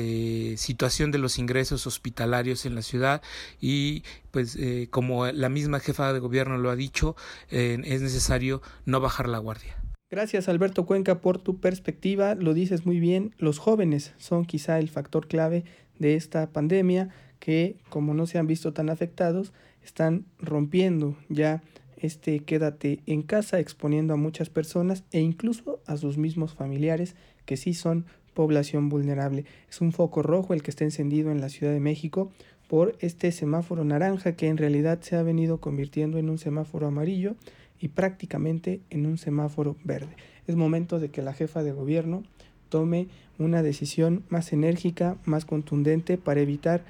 situación 0.57 1.11
de 1.11 1.19
los 1.19 1.39
ingresos 1.39 1.87
hospitalarios 1.87 2.67
en 2.67 2.75
la 2.75 2.83
ciudad 2.83 3.23
y 3.61 4.03
pues 4.31 4.59
como 4.91 5.27
la 5.27 5.49
misma 5.49 5.81
jefa 5.81 6.13
de 6.13 6.19
gobierno 6.19 6.59
lo 6.59 6.71
ha 6.71 6.77
dicho, 6.77 7.17
es 7.51 8.01
necesario 8.03 8.63
no 8.85 9.01
bajar 9.01 9.29
la 9.29 9.39
guardia. 9.39 9.77
Gracias 10.11 10.49
Alberto 10.49 10.87
Cuenca 10.87 11.21
por 11.21 11.37
tu 11.37 11.61
perspectiva, 11.61 12.35
lo 12.35 12.55
dices 12.55 12.87
muy 12.87 12.99
bien, 12.99 13.35
los 13.37 13.59
jóvenes 13.59 14.15
son 14.17 14.47
quizá 14.47 14.79
el 14.79 14.89
factor 14.89 15.29
clave 15.29 15.65
de 15.99 16.15
esta 16.15 16.47
pandemia 16.51 17.11
que 17.41 17.77
como 17.91 18.15
no 18.15 18.27
se 18.27 18.39
han 18.39 18.47
visto 18.47 18.73
tan 18.73 18.89
afectados, 18.89 19.53
están 19.85 20.25
rompiendo 20.39 21.15
ya 21.29 21.63
este 21.99 22.41
quédate 22.41 23.01
en 23.05 23.21
casa, 23.21 23.61
exponiendo 23.61 24.15
a 24.15 24.17
muchas 24.17 24.49
personas 24.49 25.05
e 25.13 25.21
incluso 25.21 25.83
a 25.85 25.99
sus 25.99 26.17
mismos 26.17 26.55
familiares 26.55 27.15
que 27.45 27.59
sí 27.59 27.75
son 27.75 28.07
población 28.33 28.89
vulnerable. 28.89 29.45
Es 29.69 29.83
un 29.83 29.93
foco 29.93 30.23
rojo 30.23 30.55
el 30.55 30.63
que 30.63 30.71
está 30.71 30.85
encendido 30.85 31.31
en 31.31 31.43
la 31.43 31.51
Ciudad 31.51 31.75
de 31.75 31.81
México 31.81 32.33
por 32.67 32.97
este 33.01 33.31
semáforo 33.31 33.85
naranja 33.85 34.37
que 34.37 34.47
en 34.47 34.57
realidad 34.57 35.01
se 35.03 35.17
ha 35.17 35.23
venido 35.23 35.61
convirtiendo 35.61 36.17
en 36.17 36.31
un 36.31 36.39
semáforo 36.39 36.87
amarillo 36.87 37.37
y 37.81 37.89
prácticamente 37.89 38.81
en 38.91 39.07
un 39.07 39.19
semáforo 39.19 39.77
verde. 39.85 40.17
Es 40.47 40.57
momento 40.57 40.99
de 40.99 41.11
que 41.11 41.23
la 41.23 41.33
jefa 41.33 41.63
de 41.63 41.73
gobierno 41.73 42.23
tome 42.69 43.09
una 43.39 43.63
decisión 43.63 44.25
más 44.29 44.53
enérgica, 44.53 45.17
más 45.25 45.45
contundente 45.45 46.19
para 46.19 46.41
evitar, 46.41 46.85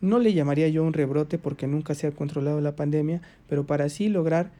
no 0.00 0.18
le 0.18 0.34
llamaría 0.34 0.68
yo 0.68 0.82
un 0.82 0.92
rebrote 0.92 1.38
porque 1.38 1.66
nunca 1.66 1.94
se 1.94 2.06
ha 2.06 2.12
controlado 2.12 2.60
la 2.60 2.74
pandemia, 2.74 3.22
pero 3.48 3.66
para 3.66 3.84
así 3.84 4.08
lograr 4.08 4.50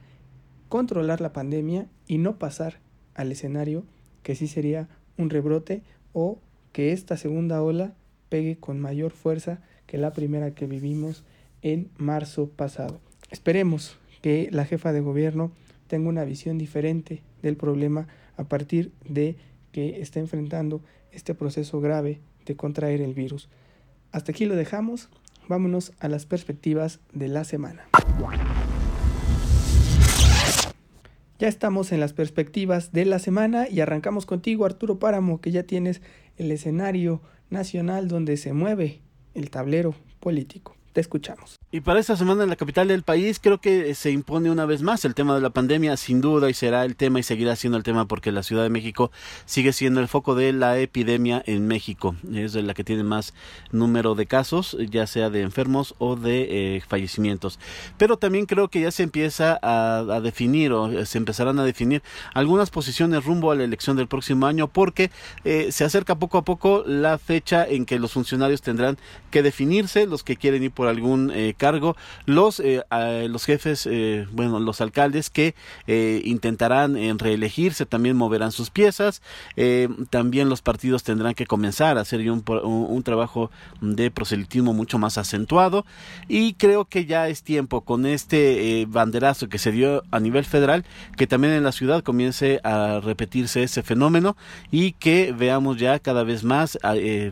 controlar 0.68 1.20
la 1.20 1.32
pandemia 1.32 1.86
y 2.06 2.18
no 2.18 2.38
pasar 2.38 2.78
al 3.14 3.32
escenario 3.32 3.84
que 4.22 4.34
sí 4.34 4.46
sería 4.46 4.88
un 5.18 5.30
rebrote 5.30 5.82
o 6.12 6.38
que 6.72 6.92
esta 6.92 7.16
segunda 7.16 7.62
ola 7.62 7.94
pegue 8.28 8.56
con 8.56 8.80
mayor 8.80 9.12
fuerza 9.12 9.60
que 9.86 9.98
la 9.98 10.12
primera 10.12 10.54
que 10.54 10.66
vivimos 10.66 11.24
en 11.60 11.90
marzo 11.98 12.48
pasado. 12.48 13.00
Esperemos 13.30 13.98
que 14.22 14.48
la 14.52 14.64
jefa 14.64 14.92
de 14.92 15.00
gobierno 15.00 15.52
tenga 15.92 16.08
una 16.08 16.24
visión 16.24 16.56
diferente 16.56 17.22
del 17.42 17.58
problema 17.58 18.06
a 18.38 18.44
partir 18.44 18.92
de 19.06 19.36
que 19.72 20.00
está 20.00 20.20
enfrentando 20.20 20.80
este 21.10 21.34
proceso 21.34 21.82
grave 21.82 22.18
de 22.46 22.56
contraer 22.56 23.02
el 23.02 23.12
virus. 23.12 23.50
Hasta 24.10 24.32
aquí 24.32 24.46
lo 24.46 24.56
dejamos, 24.56 25.10
vámonos 25.50 25.92
a 26.00 26.08
las 26.08 26.24
perspectivas 26.24 27.00
de 27.12 27.28
la 27.28 27.44
semana. 27.44 27.88
Ya 31.38 31.48
estamos 31.48 31.92
en 31.92 32.00
las 32.00 32.14
perspectivas 32.14 32.92
de 32.92 33.04
la 33.04 33.18
semana 33.18 33.68
y 33.68 33.80
arrancamos 33.80 34.24
contigo 34.24 34.64
Arturo 34.64 34.98
Páramo, 34.98 35.42
que 35.42 35.50
ya 35.50 35.64
tienes 35.64 36.00
el 36.38 36.50
escenario 36.52 37.20
nacional 37.50 38.08
donde 38.08 38.38
se 38.38 38.54
mueve 38.54 39.02
el 39.34 39.50
tablero 39.50 39.94
político. 40.20 40.74
Te 40.92 41.00
escuchamos. 41.00 41.58
Y 41.70 41.80
para 41.80 42.00
esta 42.00 42.16
semana 42.16 42.42
en 42.42 42.50
la 42.50 42.56
capital 42.56 42.88
del 42.88 43.02
país 43.02 43.40
creo 43.40 43.62
que 43.62 43.94
se 43.94 44.10
impone 44.10 44.50
una 44.50 44.66
vez 44.66 44.82
más 44.82 45.06
el 45.06 45.14
tema 45.14 45.34
de 45.34 45.40
la 45.40 45.48
pandemia, 45.48 45.96
sin 45.96 46.20
duda, 46.20 46.50
y 46.50 46.54
será 46.54 46.84
el 46.84 46.96
tema 46.96 47.18
y 47.18 47.22
seguirá 47.22 47.56
siendo 47.56 47.78
el 47.78 47.82
tema 47.82 48.06
porque 48.06 48.30
la 48.30 48.42
Ciudad 48.42 48.62
de 48.62 48.68
México 48.68 49.10
sigue 49.46 49.72
siendo 49.72 50.00
el 50.00 50.08
foco 50.08 50.34
de 50.34 50.52
la 50.52 50.78
epidemia 50.78 51.42
en 51.46 51.66
México. 51.66 52.14
Es 52.34 52.54
la 52.56 52.74
que 52.74 52.84
tiene 52.84 53.04
más 53.04 53.32
número 53.70 54.14
de 54.14 54.26
casos, 54.26 54.76
ya 54.90 55.06
sea 55.06 55.30
de 55.30 55.40
enfermos 55.40 55.94
o 55.96 56.14
de 56.14 56.76
eh, 56.76 56.82
fallecimientos. 56.86 57.58
Pero 57.96 58.18
también 58.18 58.44
creo 58.44 58.68
que 58.68 58.82
ya 58.82 58.90
se 58.90 59.02
empieza 59.02 59.58
a, 59.62 60.20
definir 60.20 60.72
o 60.72 61.06
se 61.06 61.16
empezarán 61.16 61.58
a 61.58 61.64
definir 61.64 62.02
algunas 62.34 62.68
posiciones 62.68 63.24
rumbo 63.24 63.50
a 63.50 63.54
la 63.54 63.64
elección 63.64 63.96
del 63.96 64.08
próximo 64.08 64.46
año 64.46 64.68
porque 64.68 65.10
eh, 65.44 65.72
se 65.72 65.84
acerca 65.84 66.16
poco 66.16 66.36
a 66.36 66.44
poco 66.44 66.84
la 66.86 67.16
fecha 67.16 67.66
en 67.66 67.86
que 67.86 67.98
los 67.98 68.12
funcionarios 68.12 68.60
tendrán 68.60 68.98
que 69.30 69.42
definirse, 69.42 70.06
los 70.06 70.22
que 70.22 70.36
quieren 70.36 70.62
ir 70.62 70.70
por 70.70 70.81
algún 70.88 71.30
eh, 71.34 71.54
cargo, 71.56 71.96
los, 72.26 72.60
eh, 72.60 72.82
los 73.28 73.44
jefes, 73.44 73.86
eh, 73.90 74.26
bueno, 74.32 74.60
los 74.60 74.80
alcaldes 74.80 75.30
que 75.30 75.54
intentarán 76.24 76.96
en 76.96 77.18
reelegirse 77.18 77.86
también 77.86 78.16
moverán 78.16 78.52
sus 78.52 78.70
piezas, 78.70 79.22
también 80.10 80.48
los 80.48 80.62
partidos 80.62 81.02
tendrán 81.02 81.34
que 81.34 81.46
comenzar 81.46 81.98
a 81.98 82.02
hacer 82.02 82.20
un, 82.30 82.44
un, 82.46 83.02
trabajo 83.02 83.50
de 83.80 84.10
proselitismo 84.10 84.72
mucho 84.72 84.98
más 84.98 85.18
acentuado. 85.18 85.84
Y 86.28 86.54
creo 86.54 86.84
que 86.84 87.04
ya 87.04 87.28
es 87.28 87.42
tiempo 87.42 87.82
con 87.82 88.06
este 88.06 88.86
banderazo 88.88 89.48
que 89.48 89.58
se 89.58 89.72
dio 89.72 90.02
a 90.10 90.20
nivel 90.20 90.44
federal 90.44 90.84
que 91.16 91.26
también 91.26 91.52
en 91.54 91.64
la 91.64 91.72
ciudad 91.72 92.02
comience 92.02 92.60
a 92.62 93.00
repetirse 93.00 93.62
ese 93.62 93.82
fenómeno 93.82 94.36
y 94.70 94.92
que 94.92 95.32
veamos 95.36 95.78
ya 95.78 95.98
cada 95.98 96.24
vez 96.24 96.44
más 96.44 96.78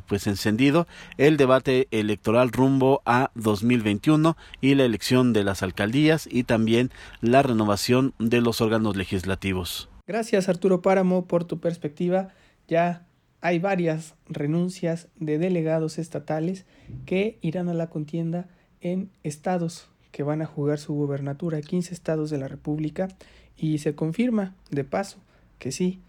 pues 0.07 0.26
encendido 0.26 0.87
el 1.16 1.37
debate 1.37 1.88
electoral 1.90 2.50
rumbo 2.50 3.02
a 3.04 3.30
2021 3.40 4.37
y 4.61 4.75
la 4.75 4.85
elección 4.85 5.32
de 5.32 5.44
las 5.44 5.62
alcaldías 5.62 6.28
y 6.30 6.44
también 6.44 6.90
la 7.20 7.42
renovación 7.42 8.14
de 8.18 8.40
los 8.40 8.61
órganos 8.61 8.97
legislativos. 8.97 9.88
Gracias 10.06 10.49
Arturo 10.49 10.82
Páramo 10.82 11.26
por 11.26 11.44
tu 11.44 11.61
perspectiva. 11.61 12.28
Ya 12.68 13.06
hay 13.40 13.59
varias 13.59 14.14
renuncias 14.28 15.09
de 15.16 15.38
delegados 15.38 15.99
estatales 15.99 16.66
que 17.06 17.38
irán 17.42 17.68
a 17.68 17.75
la 17.75 17.88
contienda 17.88 18.49
en 18.80 19.11
estados 19.23 19.88
que 20.11 20.23
van 20.23 20.42
a 20.42 20.47
jugar 20.47 20.78
su 20.78 20.94
gubernatura, 20.94 21.61
15 21.61 21.94
estados 21.94 22.30
de 22.30 22.38
la 22.38 22.49
República, 22.49 23.09
y 23.56 23.78
se 23.78 23.94
confirma 23.94 24.54
de 24.70 24.85
paso 24.85 25.18
que 25.59 25.73
sí, 25.73 26.00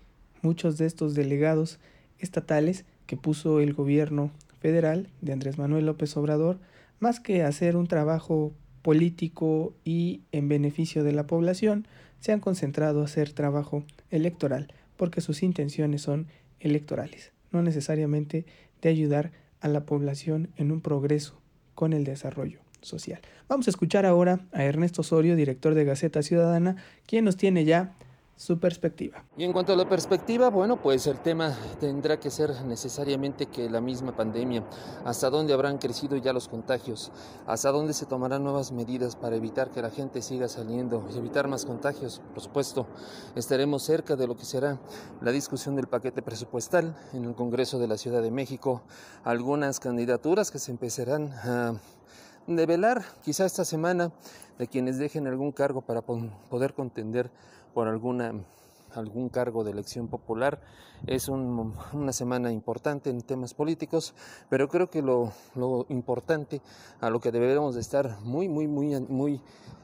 muchos 0.41 0.77
de 0.77 0.85
estos 0.85 1.13
delegados 1.13 1.79
estatales 2.17 2.85
que 3.05 3.17
puso 3.17 3.59
el 3.59 3.73
gobierno 3.73 4.31
federal 4.59 5.09
de 5.21 5.33
Andrés 5.33 5.57
Manuel 5.57 5.85
López 5.85 6.15
Obrador 6.17 6.59
más 7.01 7.19
que 7.19 7.43
hacer 7.43 7.75
un 7.75 7.87
trabajo 7.87 8.53
político 8.83 9.73
y 9.83 10.21
en 10.31 10.47
beneficio 10.47 11.03
de 11.03 11.11
la 11.11 11.27
población, 11.27 11.87
se 12.19 12.31
han 12.31 12.39
concentrado 12.39 13.01
a 13.01 13.05
hacer 13.05 13.33
trabajo 13.33 13.83
electoral, 14.11 14.73
porque 14.95 15.19
sus 15.19 15.43
intenciones 15.43 16.03
son 16.03 16.27
electorales, 16.59 17.33
no 17.51 17.63
necesariamente 17.63 18.45
de 18.81 18.89
ayudar 18.89 19.31
a 19.59 19.67
la 19.67 19.85
población 19.85 20.49
en 20.55 20.71
un 20.71 20.81
progreso 20.81 21.41
con 21.75 21.91
el 21.91 22.05
desarrollo. 22.05 22.59
social. 22.81 23.21
Vamos 23.47 23.67
a 23.67 23.69
escuchar 23.69 24.07
ahora 24.07 24.39
a 24.53 24.63
Ernesto 24.63 25.01
Osorio, 25.01 25.35
director 25.35 25.75
de 25.75 25.85
Gaceta 25.85 26.23
Ciudadana, 26.23 26.77
quien 27.05 27.25
nos 27.25 27.37
tiene 27.37 27.63
ya 27.63 27.93
su 28.41 28.59
perspectiva. 28.59 29.23
Y 29.37 29.43
en 29.43 29.53
cuanto 29.53 29.71
a 29.71 29.75
la 29.75 29.87
perspectiva, 29.87 30.49
bueno, 30.49 30.81
pues 30.81 31.05
el 31.05 31.19
tema 31.19 31.55
tendrá 31.79 32.19
que 32.19 32.31
ser 32.31 32.49
necesariamente 32.65 33.45
que 33.45 33.69
la 33.69 33.81
misma 33.81 34.15
pandemia, 34.15 34.63
hasta 35.05 35.29
dónde 35.29 35.53
habrán 35.53 35.77
crecido 35.77 36.17
ya 36.17 36.33
los 36.33 36.47
contagios, 36.47 37.11
hasta 37.45 37.69
dónde 37.69 37.93
se 37.93 38.07
tomarán 38.07 38.43
nuevas 38.43 38.71
medidas 38.71 39.15
para 39.15 39.35
evitar 39.35 39.69
que 39.69 39.83
la 39.83 39.91
gente 39.91 40.23
siga 40.23 40.47
saliendo 40.47 41.07
y 41.13 41.19
evitar 41.19 41.47
más 41.47 41.65
contagios. 41.65 42.19
Por 42.33 42.41
supuesto, 42.41 42.87
estaremos 43.35 43.83
cerca 43.83 44.15
de 44.15 44.25
lo 44.25 44.35
que 44.35 44.45
será 44.45 44.79
la 45.21 45.31
discusión 45.31 45.75
del 45.75 45.85
paquete 45.85 46.23
presupuestal 46.23 46.95
en 47.13 47.25
el 47.25 47.35
Congreso 47.35 47.77
de 47.77 47.87
la 47.87 47.97
Ciudad 47.97 48.23
de 48.23 48.31
México, 48.31 48.81
algunas 49.23 49.79
candidaturas 49.79 50.49
que 50.49 50.57
se 50.57 50.71
empezarán 50.71 51.31
a 51.43 51.75
develar 52.47 53.03
quizá 53.23 53.45
esta 53.45 53.65
semana 53.65 54.11
de 54.57 54.67
quienes 54.67 54.97
dejen 54.97 55.27
algún 55.27 55.51
cargo 55.51 55.81
para 55.81 56.01
poder 56.01 56.73
contender 56.73 57.29
por 57.73 57.87
alguna, 57.87 58.33
algún 58.93 59.29
cargo 59.29 59.63
de 59.63 59.71
elección 59.71 60.07
popular. 60.07 60.61
Es 61.07 61.29
una 61.29 62.13
semana 62.13 62.51
importante 62.51 63.09
en 63.09 63.21
temas 63.21 63.55
políticos, 63.55 64.13
pero 64.49 64.69
creo 64.69 64.89
que 64.89 65.01
lo, 65.01 65.31
lo, 65.55 65.87
importante 65.89 66.61
a 66.99 67.09
lo 67.09 67.19
que 67.19 67.31
deberíamos 67.31 67.73
de 67.73 67.81
estar 67.81 68.19
muy, 68.21 68.47
muy, 68.47 68.67
muy, 68.67 68.99
muy 69.01 69.41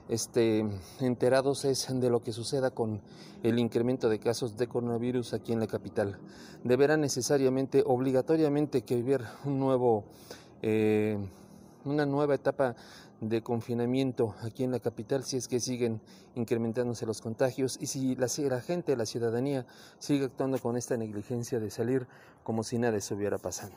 este, 0.10 0.65
enterados 1.00 1.65
es 1.65 1.88
de 1.89 2.10
lo 2.10 2.22
que 2.22 2.32
suceda 2.32 2.72
con 2.72 3.01
el 3.44 3.60
incremento 3.60 4.10
de 4.10 4.20
casos 4.20 4.58
de 4.58 4.67
coronavirus 4.67 5.34
aquí 5.34 5.53
en 5.53 5.60
la 5.60 5.67
capital. 5.67 6.20
Deberá 6.63 6.98
necesariamente, 6.98 7.84
obligatoriamente, 7.86 8.84
que 8.84 8.96
vivir 8.96 9.22
un 9.46 9.60
nuevo, 9.60 10.06
eh, 10.62 11.17
una 11.84 12.06
nueva 12.06 12.36
etapa 12.36 12.75
de 13.21 13.41
confinamiento 13.41 14.36
aquí 14.41 14.63
en 14.63 14.71
la 14.71 14.79
capital 14.79 15.24
si 15.24 15.38
es 15.38 15.47
que 15.47 15.59
siguen 15.59 16.01
incrementándose 16.36 17.05
los 17.05 17.21
contagios 17.21 17.77
y 17.81 17.88
si 17.88 18.15
la, 18.15 18.27
gente, 18.59 18.95
la 18.95 19.05
ciudadanía 19.05 19.65
sigue 20.00 20.25
actuando 20.25 20.59
con 20.59 20.77
esta 20.77 20.97
negligencia 20.97 21.59
de 21.59 21.71
salir 21.71 22.07
como 22.43 22.63
si 22.63 22.77
nada 22.77 22.97
estuviera 22.97 23.38
pasando. 23.38 23.75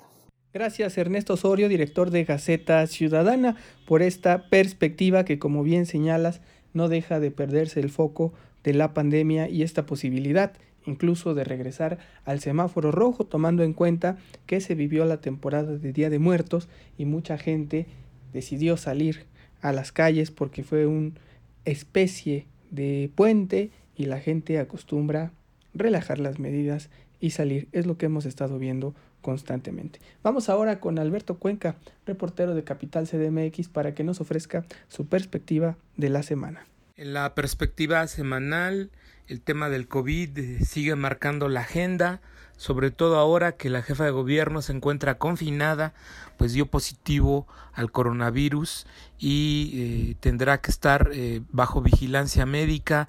Gracias 0.52 0.98
Ernesto 0.98 1.34
Osorio, 1.34 1.68
director 1.68 2.10
de 2.10 2.24
Gaceta 2.24 2.86
Ciudadana, 2.86 3.56
por 3.86 4.02
esta 4.02 4.48
perspectiva 4.50 5.24
que 5.24 5.38
como 5.38 5.62
bien 5.62 5.86
señalas 5.86 6.40
no 6.72 6.88
deja 6.88 7.20
de 7.20 7.30
perderse 7.30 7.80
el 7.80 7.90
foco 7.90 8.32
de 8.62 8.74
la 8.74 8.92
pandemia 8.92 9.48
y 9.48 9.62
esta 9.62 9.86
posibilidad 9.86 10.52
incluso 10.86 11.34
de 11.34 11.44
regresar 11.44 11.98
al 12.24 12.40
semáforo 12.40 12.90
rojo, 12.90 13.24
tomando 13.24 13.62
en 13.62 13.74
cuenta 13.74 14.16
que 14.46 14.60
se 14.60 14.74
vivió 14.74 15.04
la 15.04 15.20
temporada 15.20 15.76
de 15.76 15.92
Día 15.92 16.10
de 16.10 16.18
Muertos 16.18 16.68
y 16.96 17.04
mucha 17.04 17.38
gente 17.38 17.86
decidió 18.32 18.76
salir 18.76 19.26
a 19.60 19.72
las 19.72 19.92
calles 19.92 20.30
porque 20.30 20.64
fue 20.64 20.86
una 20.86 21.12
especie 21.64 22.46
de 22.70 23.10
puente 23.14 23.70
y 23.96 24.06
la 24.06 24.20
gente 24.20 24.58
acostumbra 24.58 25.32
relajar 25.74 26.18
las 26.18 26.38
medidas 26.38 26.90
y 27.20 27.30
salir. 27.30 27.68
Es 27.72 27.86
lo 27.86 27.98
que 27.98 28.06
hemos 28.06 28.24
estado 28.24 28.58
viendo 28.58 28.94
constantemente. 29.20 30.00
Vamos 30.22 30.48
ahora 30.48 30.80
con 30.80 30.98
Alberto 30.98 31.38
Cuenca, 31.38 31.76
reportero 32.06 32.54
de 32.54 32.64
Capital 32.64 33.06
CDMX, 33.06 33.68
para 33.68 33.94
que 33.94 34.04
nos 34.04 34.20
ofrezca 34.20 34.64
su 34.88 35.06
perspectiva 35.06 35.76
de 35.96 36.08
la 36.08 36.22
semana. 36.22 36.66
En 36.96 37.12
la 37.12 37.34
perspectiva 37.34 38.06
semanal, 38.06 38.90
el 39.30 39.40
tema 39.40 39.68
del 39.68 39.86
COVID 39.86 40.38
eh, 40.38 40.64
sigue 40.64 40.96
marcando 40.96 41.48
la 41.48 41.60
agenda 41.60 42.20
sobre 42.56 42.90
todo 42.90 43.16
ahora 43.16 43.52
que 43.52 43.70
la 43.70 43.80
jefa 43.80 44.04
de 44.04 44.10
gobierno 44.10 44.60
se 44.60 44.72
encuentra 44.72 45.16
confinada, 45.16 45.94
pues 46.36 46.52
dio 46.52 46.66
positivo 46.66 47.46
al 47.72 47.90
coronavirus 47.90 48.86
y 49.18 49.70
eh, 49.72 50.16
tendrá 50.20 50.60
que 50.60 50.70
estar 50.70 51.10
eh, 51.14 51.40
bajo 51.52 51.80
vigilancia 51.80 52.44
médica 52.44 53.08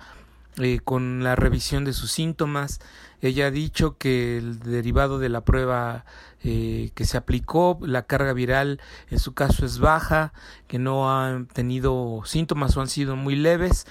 con 0.84 1.24
la 1.24 1.36
revisión 1.36 1.86
de 1.86 1.94
sus 1.94 2.12
síntomas. 2.12 2.80
Ella 3.22 3.48
ha 3.48 3.52
dicho 3.52 3.98
que 3.98 4.38
el 4.38 4.60
derivado 4.60 5.18
de 5.18 5.30
la 5.30 5.42
prueba 5.42 6.06
que 6.42 7.06
se 7.06 7.18
aplicó, 7.18 7.80
la 7.82 8.04
carga 8.04 8.34
viral 8.34 8.82
en 9.10 9.20
su 9.20 9.34
caso 9.34 9.66
es 9.66 9.80
baja, 9.80 10.34
que 10.68 10.78
no 10.78 11.10
ha 11.10 11.46
tenido 11.54 12.22
síntomas 12.26 12.76
o 12.76 12.82
han 12.82 12.90
sido 12.90 13.16
muy 13.16 13.38
leves 13.38 13.86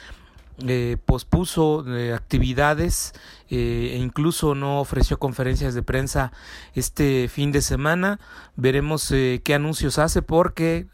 eh, 0.67 0.97
pospuso 1.05 1.85
eh, 1.89 2.13
actividades 2.13 3.13
eh, 3.49 3.93
e 3.95 3.97
incluso 3.97 4.55
no 4.55 4.81
ofreció 4.81 5.19
conferencias 5.19 5.75
de 5.75 5.83
prensa 5.83 6.33
este 6.75 7.29
fin 7.29 7.53
de 7.53 7.63
semana. 7.63 8.21
Veremos 8.57 9.09
qué 9.09 9.55
anuncios 9.55 9.99
hace 9.99 10.23
porque 10.23 10.87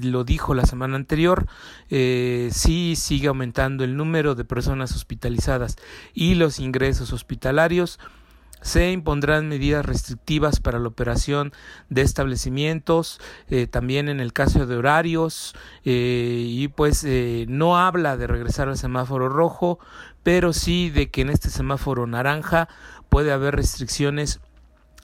lo 0.00 0.22
dijo 0.22 0.54
la 0.54 0.66
semana 0.66 0.96
anterior, 0.96 1.46
sí 1.88 2.94
sigue 2.96 3.26
aumentando 3.26 3.82
el 3.82 3.96
número 3.96 4.36
de 4.36 4.44
personas 4.44 4.94
hospitalizadas 4.94 5.76
y 6.14 6.36
los 6.36 6.60
ingresos 6.60 7.12
hospitalarios. 7.12 7.98
Se 8.60 8.90
impondrán 8.90 9.48
medidas 9.48 9.84
restrictivas 9.84 10.60
para 10.60 10.78
la 10.78 10.88
operación 10.88 11.52
de 11.88 12.02
establecimientos, 12.02 13.20
eh, 13.48 13.66
también 13.66 14.08
en 14.08 14.20
el 14.20 14.32
caso 14.32 14.66
de 14.66 14.76
horarios, 14.76 15.54
eh, 15.84 16.44
y 16.46 16.68
pues 16.68 17.04
eh, 17.04 17.46
no 17.48 17.78
habla 17.78 18.16
de 18.16 18.26
regresar 18.26 18.68
al 18.68 18.78
semáforo 18.78 19.28
rojo, 19.28 19.78
pero 20.22 20.52
sí 20.52 20.90
de 20.90 21.10
que 21.10 21.22
en 21.22 21.30
este 21.30 21.50
semáforo 21.50 22.06
naranja 22.06 22.68
puede 23.08 23.32
haber 23.32 23.56
restricciones 23.56 24.40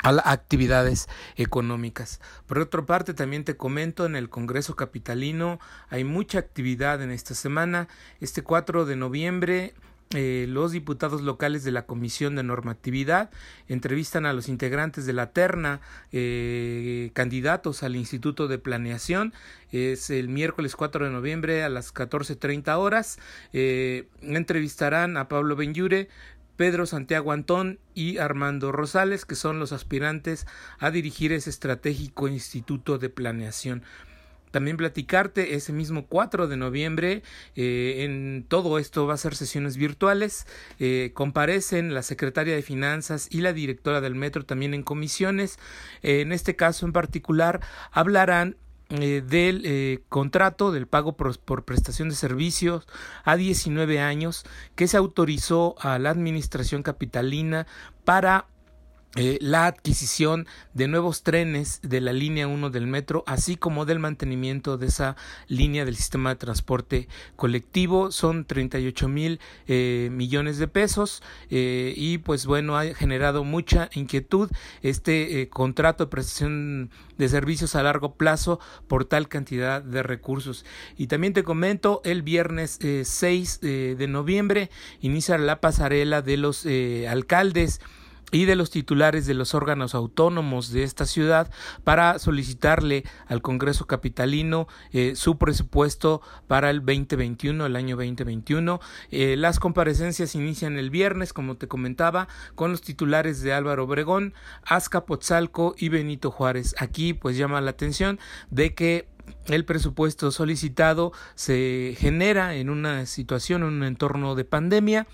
a 0.05 0.13
las 0.13 0.27
actividades 0.27 1.09
económicas. 1.37 2.21
Por 2.47 2.59
otra 2.59 2.85
parte, 2.85 3.15
también 3.15 3.45
te 3.45 3.57
comento, 3.57 4.05
en 4.05 4.17
el 4.17 4.29
Congreso 4.29 4.77
Capitalino 4.77 5.59
hay 5.89 6.05
mucha 6.05 6.39
actividad 6.39 7.01
en 7.03 7.11
esta 7.11 7.35
semana. 7.35 7.89
Este 8.21 8.43
4 8.43 8.85
de 8.85 8.97
noviembre 8.97 9.75
eh, 10.15 10.47
los 10.49 10.71
diputados 10.71 11.23
locales 11.23 11.65
de 11.65 11.73
la 11.73 11.87
Comisión 11.87 12.37
de 12.37 12.45
Normatividad 12.45 13.31
entrevistan 13.67 14.27
a 14.27 14.33
los 14.33 14.49
integrantes 14.49 15.07
de 15.07 15.13
la 15.13 15.33
terna 15.33 15.81
eh, 16.13 17.11
candidatos 17.15 17.83
al 17.83 17.97
Instituto 17.97 18.47
de 18.47 18.59
Planeación. 18.59 19.33
Es 19.73 20.11
el 20.11 20.29
miércoles 20.29 20.77
4 20.77 21.07
de 21.07 21.11
noviembre 21.11 21.65
a 21.65 21.69
las 21.69 21.93
14.30 21.93 22.77
horas. 22.79 23.19
Eh, 23.53 24.07
entrevistarán 24.23 25.17
a 25.17 25.27
Pablo 25.27 25.57
Benyure, 25.57 26.09
Pedro 26.57 26.87
Santiago 26.87 27.33
Antón 27.33 27.81
y 27.95 28.19
Armando 28.19 28.71
Rosales, 28.71 29.25
que 29.25 29.35
son 29.35 29.59
los 29.59 29.73
aspirantes 29.73 30.47
a 30.79 30.93
dirigir 30.93 31.33
ese 31.33 31.51
estratégico 31.51 32.29
Instituto 32.29 32.99
de 32.99 33.09
Planeación. 33.09 33.83
También 34.55 34.77
platicarte 34.77 35.57
ese 35.57 35.73
mismo 35.73 36.07
4 36.07 36.47
de 36.47 36.57
noviembre. 36.57 37.25
Eh, 37.57 38.05
en 38.05 38.47
todo 38.47 38.79
esto 38.79 39.05
va 39.05 39.15
a 39.15 39.17
ser 39.17 39.35
sesiones 39.35 39.77
virtuales. 39.77 40.47
Eh, 40.79 41.11
comparecen 41.13 41.93
la 41.93 42.03
secretaria 42.03 42.55
de 42.55 42.63
Finanzas 42.63 43.27
y 43.33 43.41
la 43.41 43.53
directora 43.53 44.01
del 44.01 44.15
metro 44.15 44.45
también 44.45 44.73
en 44.73 44.85
comisiones. 44.85 45.59
Eh, 46.05 46.21
en 46.21 46.31
este 46.31 46.55
caso 46.55 46.87
en 46.87 46.93
particular 46.93 47.63
hablarán 47.91 48.57
del 48.91 50.05
contrato 50.09 50.71
del 50.71 50.87
pago 50.87 51.17
por, 51.17 51.37
por, 51.41 51.65
prestación 51.65 52.11
de 52.11 52.15
servicios 52.15 52.87
a 53.25 53.35
19 53.35 53.99
años 53.99 54.45
que 54.77 54.87
se 54.87 54.97
autorizó 54.97 55.75
a 55.81 55.99
la 55.99 56.11
administración 56.11 56.85
capitalina 56.85 57.67
para 58.05 58.47
eh, 59.17 59.39
la 59.41 59.67
adquisición 59.67 60.49
de 60.73 60.89
nuevos 60.89 61.23
trenes 61.23 61.79
de 61.85 62.01
la 62.01 62.13
línea 62.13 62.49
1 62.49 62.71
del 62.71 62.89
metro, 62.89 63.23
así 63.29 63.55
como 63.55 63.85
del 63.85 64.01
mantenimiento 64.01 64.77
de 64.77 64.87
esa 64.87 65.15
línea 65.47 65.85
del 65.85 65.95
sistema 65.95 66.31
de 66.31 66.37
transporte 66.37 67.09
colectivo. 67.37 68.11
Son 68.11 68.45
38 68.45 69.09
mil 69.09 69.39
eh, 69.69 70.09
millones 70.11 70.59
de 70.59 70.67
pesos 70.67 71.23
eh, 71.49 71.95
y 71.97 72.19
pues 72.19 72.47
bueno, 72.47 72.77
ha 72.77 72.87
generado 72.87 73.45
mucha 73.45 73.89
inquietud 73.95 74.51
este 74.83 75.49
contrato 75.49 76.07
de 76.07 76.11
prestación 76.11 76.91
de 77.17 77.29
servicios 77.29 77.77
a 77.77 77.85
largo 77.85 78.15
plazo 78.15 78.59
por 78.89 79.05
tal 79.05 79.29
cantidad 79.29 79.81
de 79.81 80.03
recursos. 80.03 80.65
Y 80.97 81.07
también 81.07 81.35
te 81.35 81.45
comento, 81.45 82.03
el 82.05 82.23
viernes 82.23 82.81
6 82.81 83.61
de 83.61 84.07
noviembre 84.09 84.71
inicia 85.01 85.39
la 85.39 85.61
pasarela 85.61 86.21
de 86.21 86.37
los 86.37 86.67
alcaldes 87.09 87.81
y 88.35 88.47
de 88.47 88.57
los 88.57 88.71
titulares 88.71 89.27
de 89.27 89.35
los 89.35 89.55
órganos 89.55 89.95
autónomos 89.95 90.73
de 90.73 90.83
esta 90.83 91.07
ciudad 91.07 91.53
para 91.85 92.19
solicitarle 92.19 93.05
al 93.29 93.43
Congreso 93.43 93.87
Capitalino 93.87 94.67
eh, 94.93 95.15
su 95.15 95.39
presupuesto 95.39 96.21
para 96.49 96.71
el 96.71 96.81
2021, 96.81 97.65
el 97.65 97.77
año 97.77 97.95
2021. 97.95 98.81
Eh, 99.13 99.37
las 99.37 99.61
comparecencias 99.61 100.35
inician 100.35 100.79
el 100.79 100.91
viernes, 100.91 101.33
como 101.33 101.57
te 101.57 101.69
comentaba, 101.69 102.27
con 102.57 102.73
los 102.73 102.83
titulares 102.83 103.41
de 103.41 103.53
Álvaro 103.53 103.85
Obregón, 103.85 104.35
Azcapotzalco 104.65 105.77
y 105.79 105.89
Benito 105.89 106.33
Juárez. 106.33 106.75
Aquí 106.81 107.15
pues 107.15 107.37
llama 107.37 107.61
la 107.61 107.71
atención 107.71 108.19
de 108.51 108.75
que 108.75 109.07
el 109.47 109.65
presupuesto 109.65 110.33
solicitado 110.33 111.13
se 111.37 111.95
genera 111.99 112.57
en 112.57 112.69
una 112.69 113.07
situación, 113.07 113.63
en 113.63 113.69
un 113.69 113.85
entorno 113.85 114.35
de 114.35 114.45
pandemia 114.45 115.07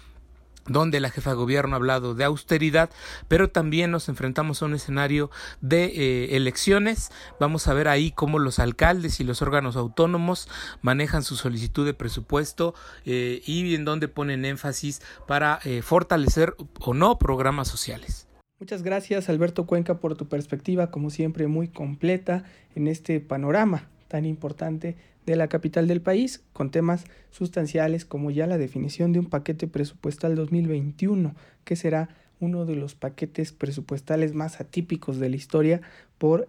donde 0.66 1.00
la 1.00 1.10
jefa 1.10 1.30
de 1.30 1.36
gobierno 1.36 1.74
ha 1.74 1.76
hablado 1.76 2.14
de 2.14 2.24
austeridad, 2.24 2.90
pero 3.28 3.50
también 3.50 3.90
nos 3.90 4.08
enfrentamos 4.08 4.62
a 4.62 4.66
un 4.66 4.74
escenario 4.74 5.30
de 5.60 5.84
eh, 5.84 6.36
elecciones. 6.36 7.10
Vamos 7.38 7.68
a 7.68 7.74
ver 7.74 7.88
ahí 7.88 8.10
cómo 8.10 8.38
los 8.38 8.58
alcaldes 8.58 9.20
y 9.20 9.24
los 9.24 9.42
órganos 9.42 9.76
autónomos 9.76 10.48
manejan 10.82 11.22
su 11.22 11.36
solicitud 11.36 11.86
de 11.86 11.94
presupuesto 11.94 12.74
eh, 13.04 13.42
y 13.44 13.74
en 13.74 13.84
dónde 13.84 14.08
ponen 14.08 14.44
énfasis 14.44 15.02
para 15.26 15.60
eh, 15.64 15.82
fortalecer 15.82 16.54
o 16.80 16.94
no 16.94 17.18
programas 17.18 17.68
sociales. 17.68 18.26
Muchas 18.58 18.82
gracias 18.82 19.28
Alberto 19.30 19.66
Cuenca 19.66 20.00
por 20.00 20.16
tu 20.16 20.28
perspectiva, 20.28 20.90
como 20.90 21.08
siempre 21.08 21.46
muy 21.46 21.68
completa 21.68 22.44
en 22.74 22.88
este 22.88 23.20
panorama 23.20 23.88
tan 24.10 24.26
importante 24.26 24.96
de 25.26 25.36
la 25.36 25.48
capital 25.48 25.86
del 25.86 26.00
país, 26.00 26.42
con 26.52 26.70
temas 26.70 27.04
sustanciales 27.30 28.04
como 28.04 28.30
ya 28.30 28.46
la 28.46 28.58
definición 28.58 29.12
de 29.12 29.18
un 29.18 29.26
paquete 29.26 29.66
presupuestal 29.66 30.34
2021, 30.34 31.34
que 31.64 31.76
será 31.76 32.08
uno 32.40 32.64
de 32.64 32.74
los 32.74 32.94
paquetes 32.94 33.52
presupuestales 33.52 34.34
más 34.34 34.60
atípicos 34.60 35.18
de 35.18 35.28
la 35.28 35.36
historia 35.36 35.80
por 36.18 36.48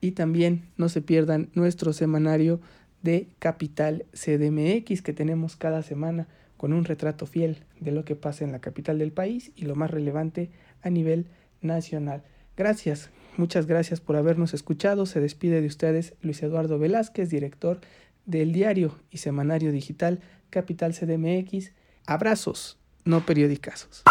y 0.00 0.12
también 0.12 0.68
no 0.76 0.88
se 0.88 1.02
pierdan 1.02 1.50
nuestro 1.54 1.92
semanario 1.92 2.60
de 3.02 3.28
Capital 3.38 4.06
CDMX 4.12 5.02
que 5.02 5.12
tenemos 5.12 5.56
cada 5.56 5.82
semana 5.82 6.28
con 6.56 6.72
un 6.72 6.84
retrato 6.84 7.26
fiel 7.26 7.64
de 7.80 7.92
lo 7.92 8.04
que 8.04 8.16
pasa 8.16 8.44
en 8.44 8.52
la 8.52 8.60
capital 8.60 8.98
del 8.98 9.12
país 9.12 9.52
y 9.56 9.64
lo 9.64 9.76
más 9.76 9.90
relevante 9.90 10.50
a 10.82 10.90
nivel 10.90 11.26
nacional. 11.60 12.24
Gracias, 12.56 13.10
muchas 13.36 13.66
gracias 13.66 14.00
por 14.00 14.16
habernos 14.16 14.52
escuchado. 14.52 15.06
Se 15.06 15.20
despide 15.20 15.60
de 15.60 15.68
ustedes 15.68 16.14
Luis 16.20 16.42
Eduardo 16.42 16.78
Velázquez, 16.78 17.30
director 17.30 17.80
del 18.26 18.52
diario 18.52 18.96
y 19.10 19.18
semanario 19.18 19.72
digital 19.72 20.20
Capital 20.50 20.92
CDMX. 20.92 21.72
Abrazos, 22.06 22.78
no 23.04 23.24
periodicazos. 23.24 24.02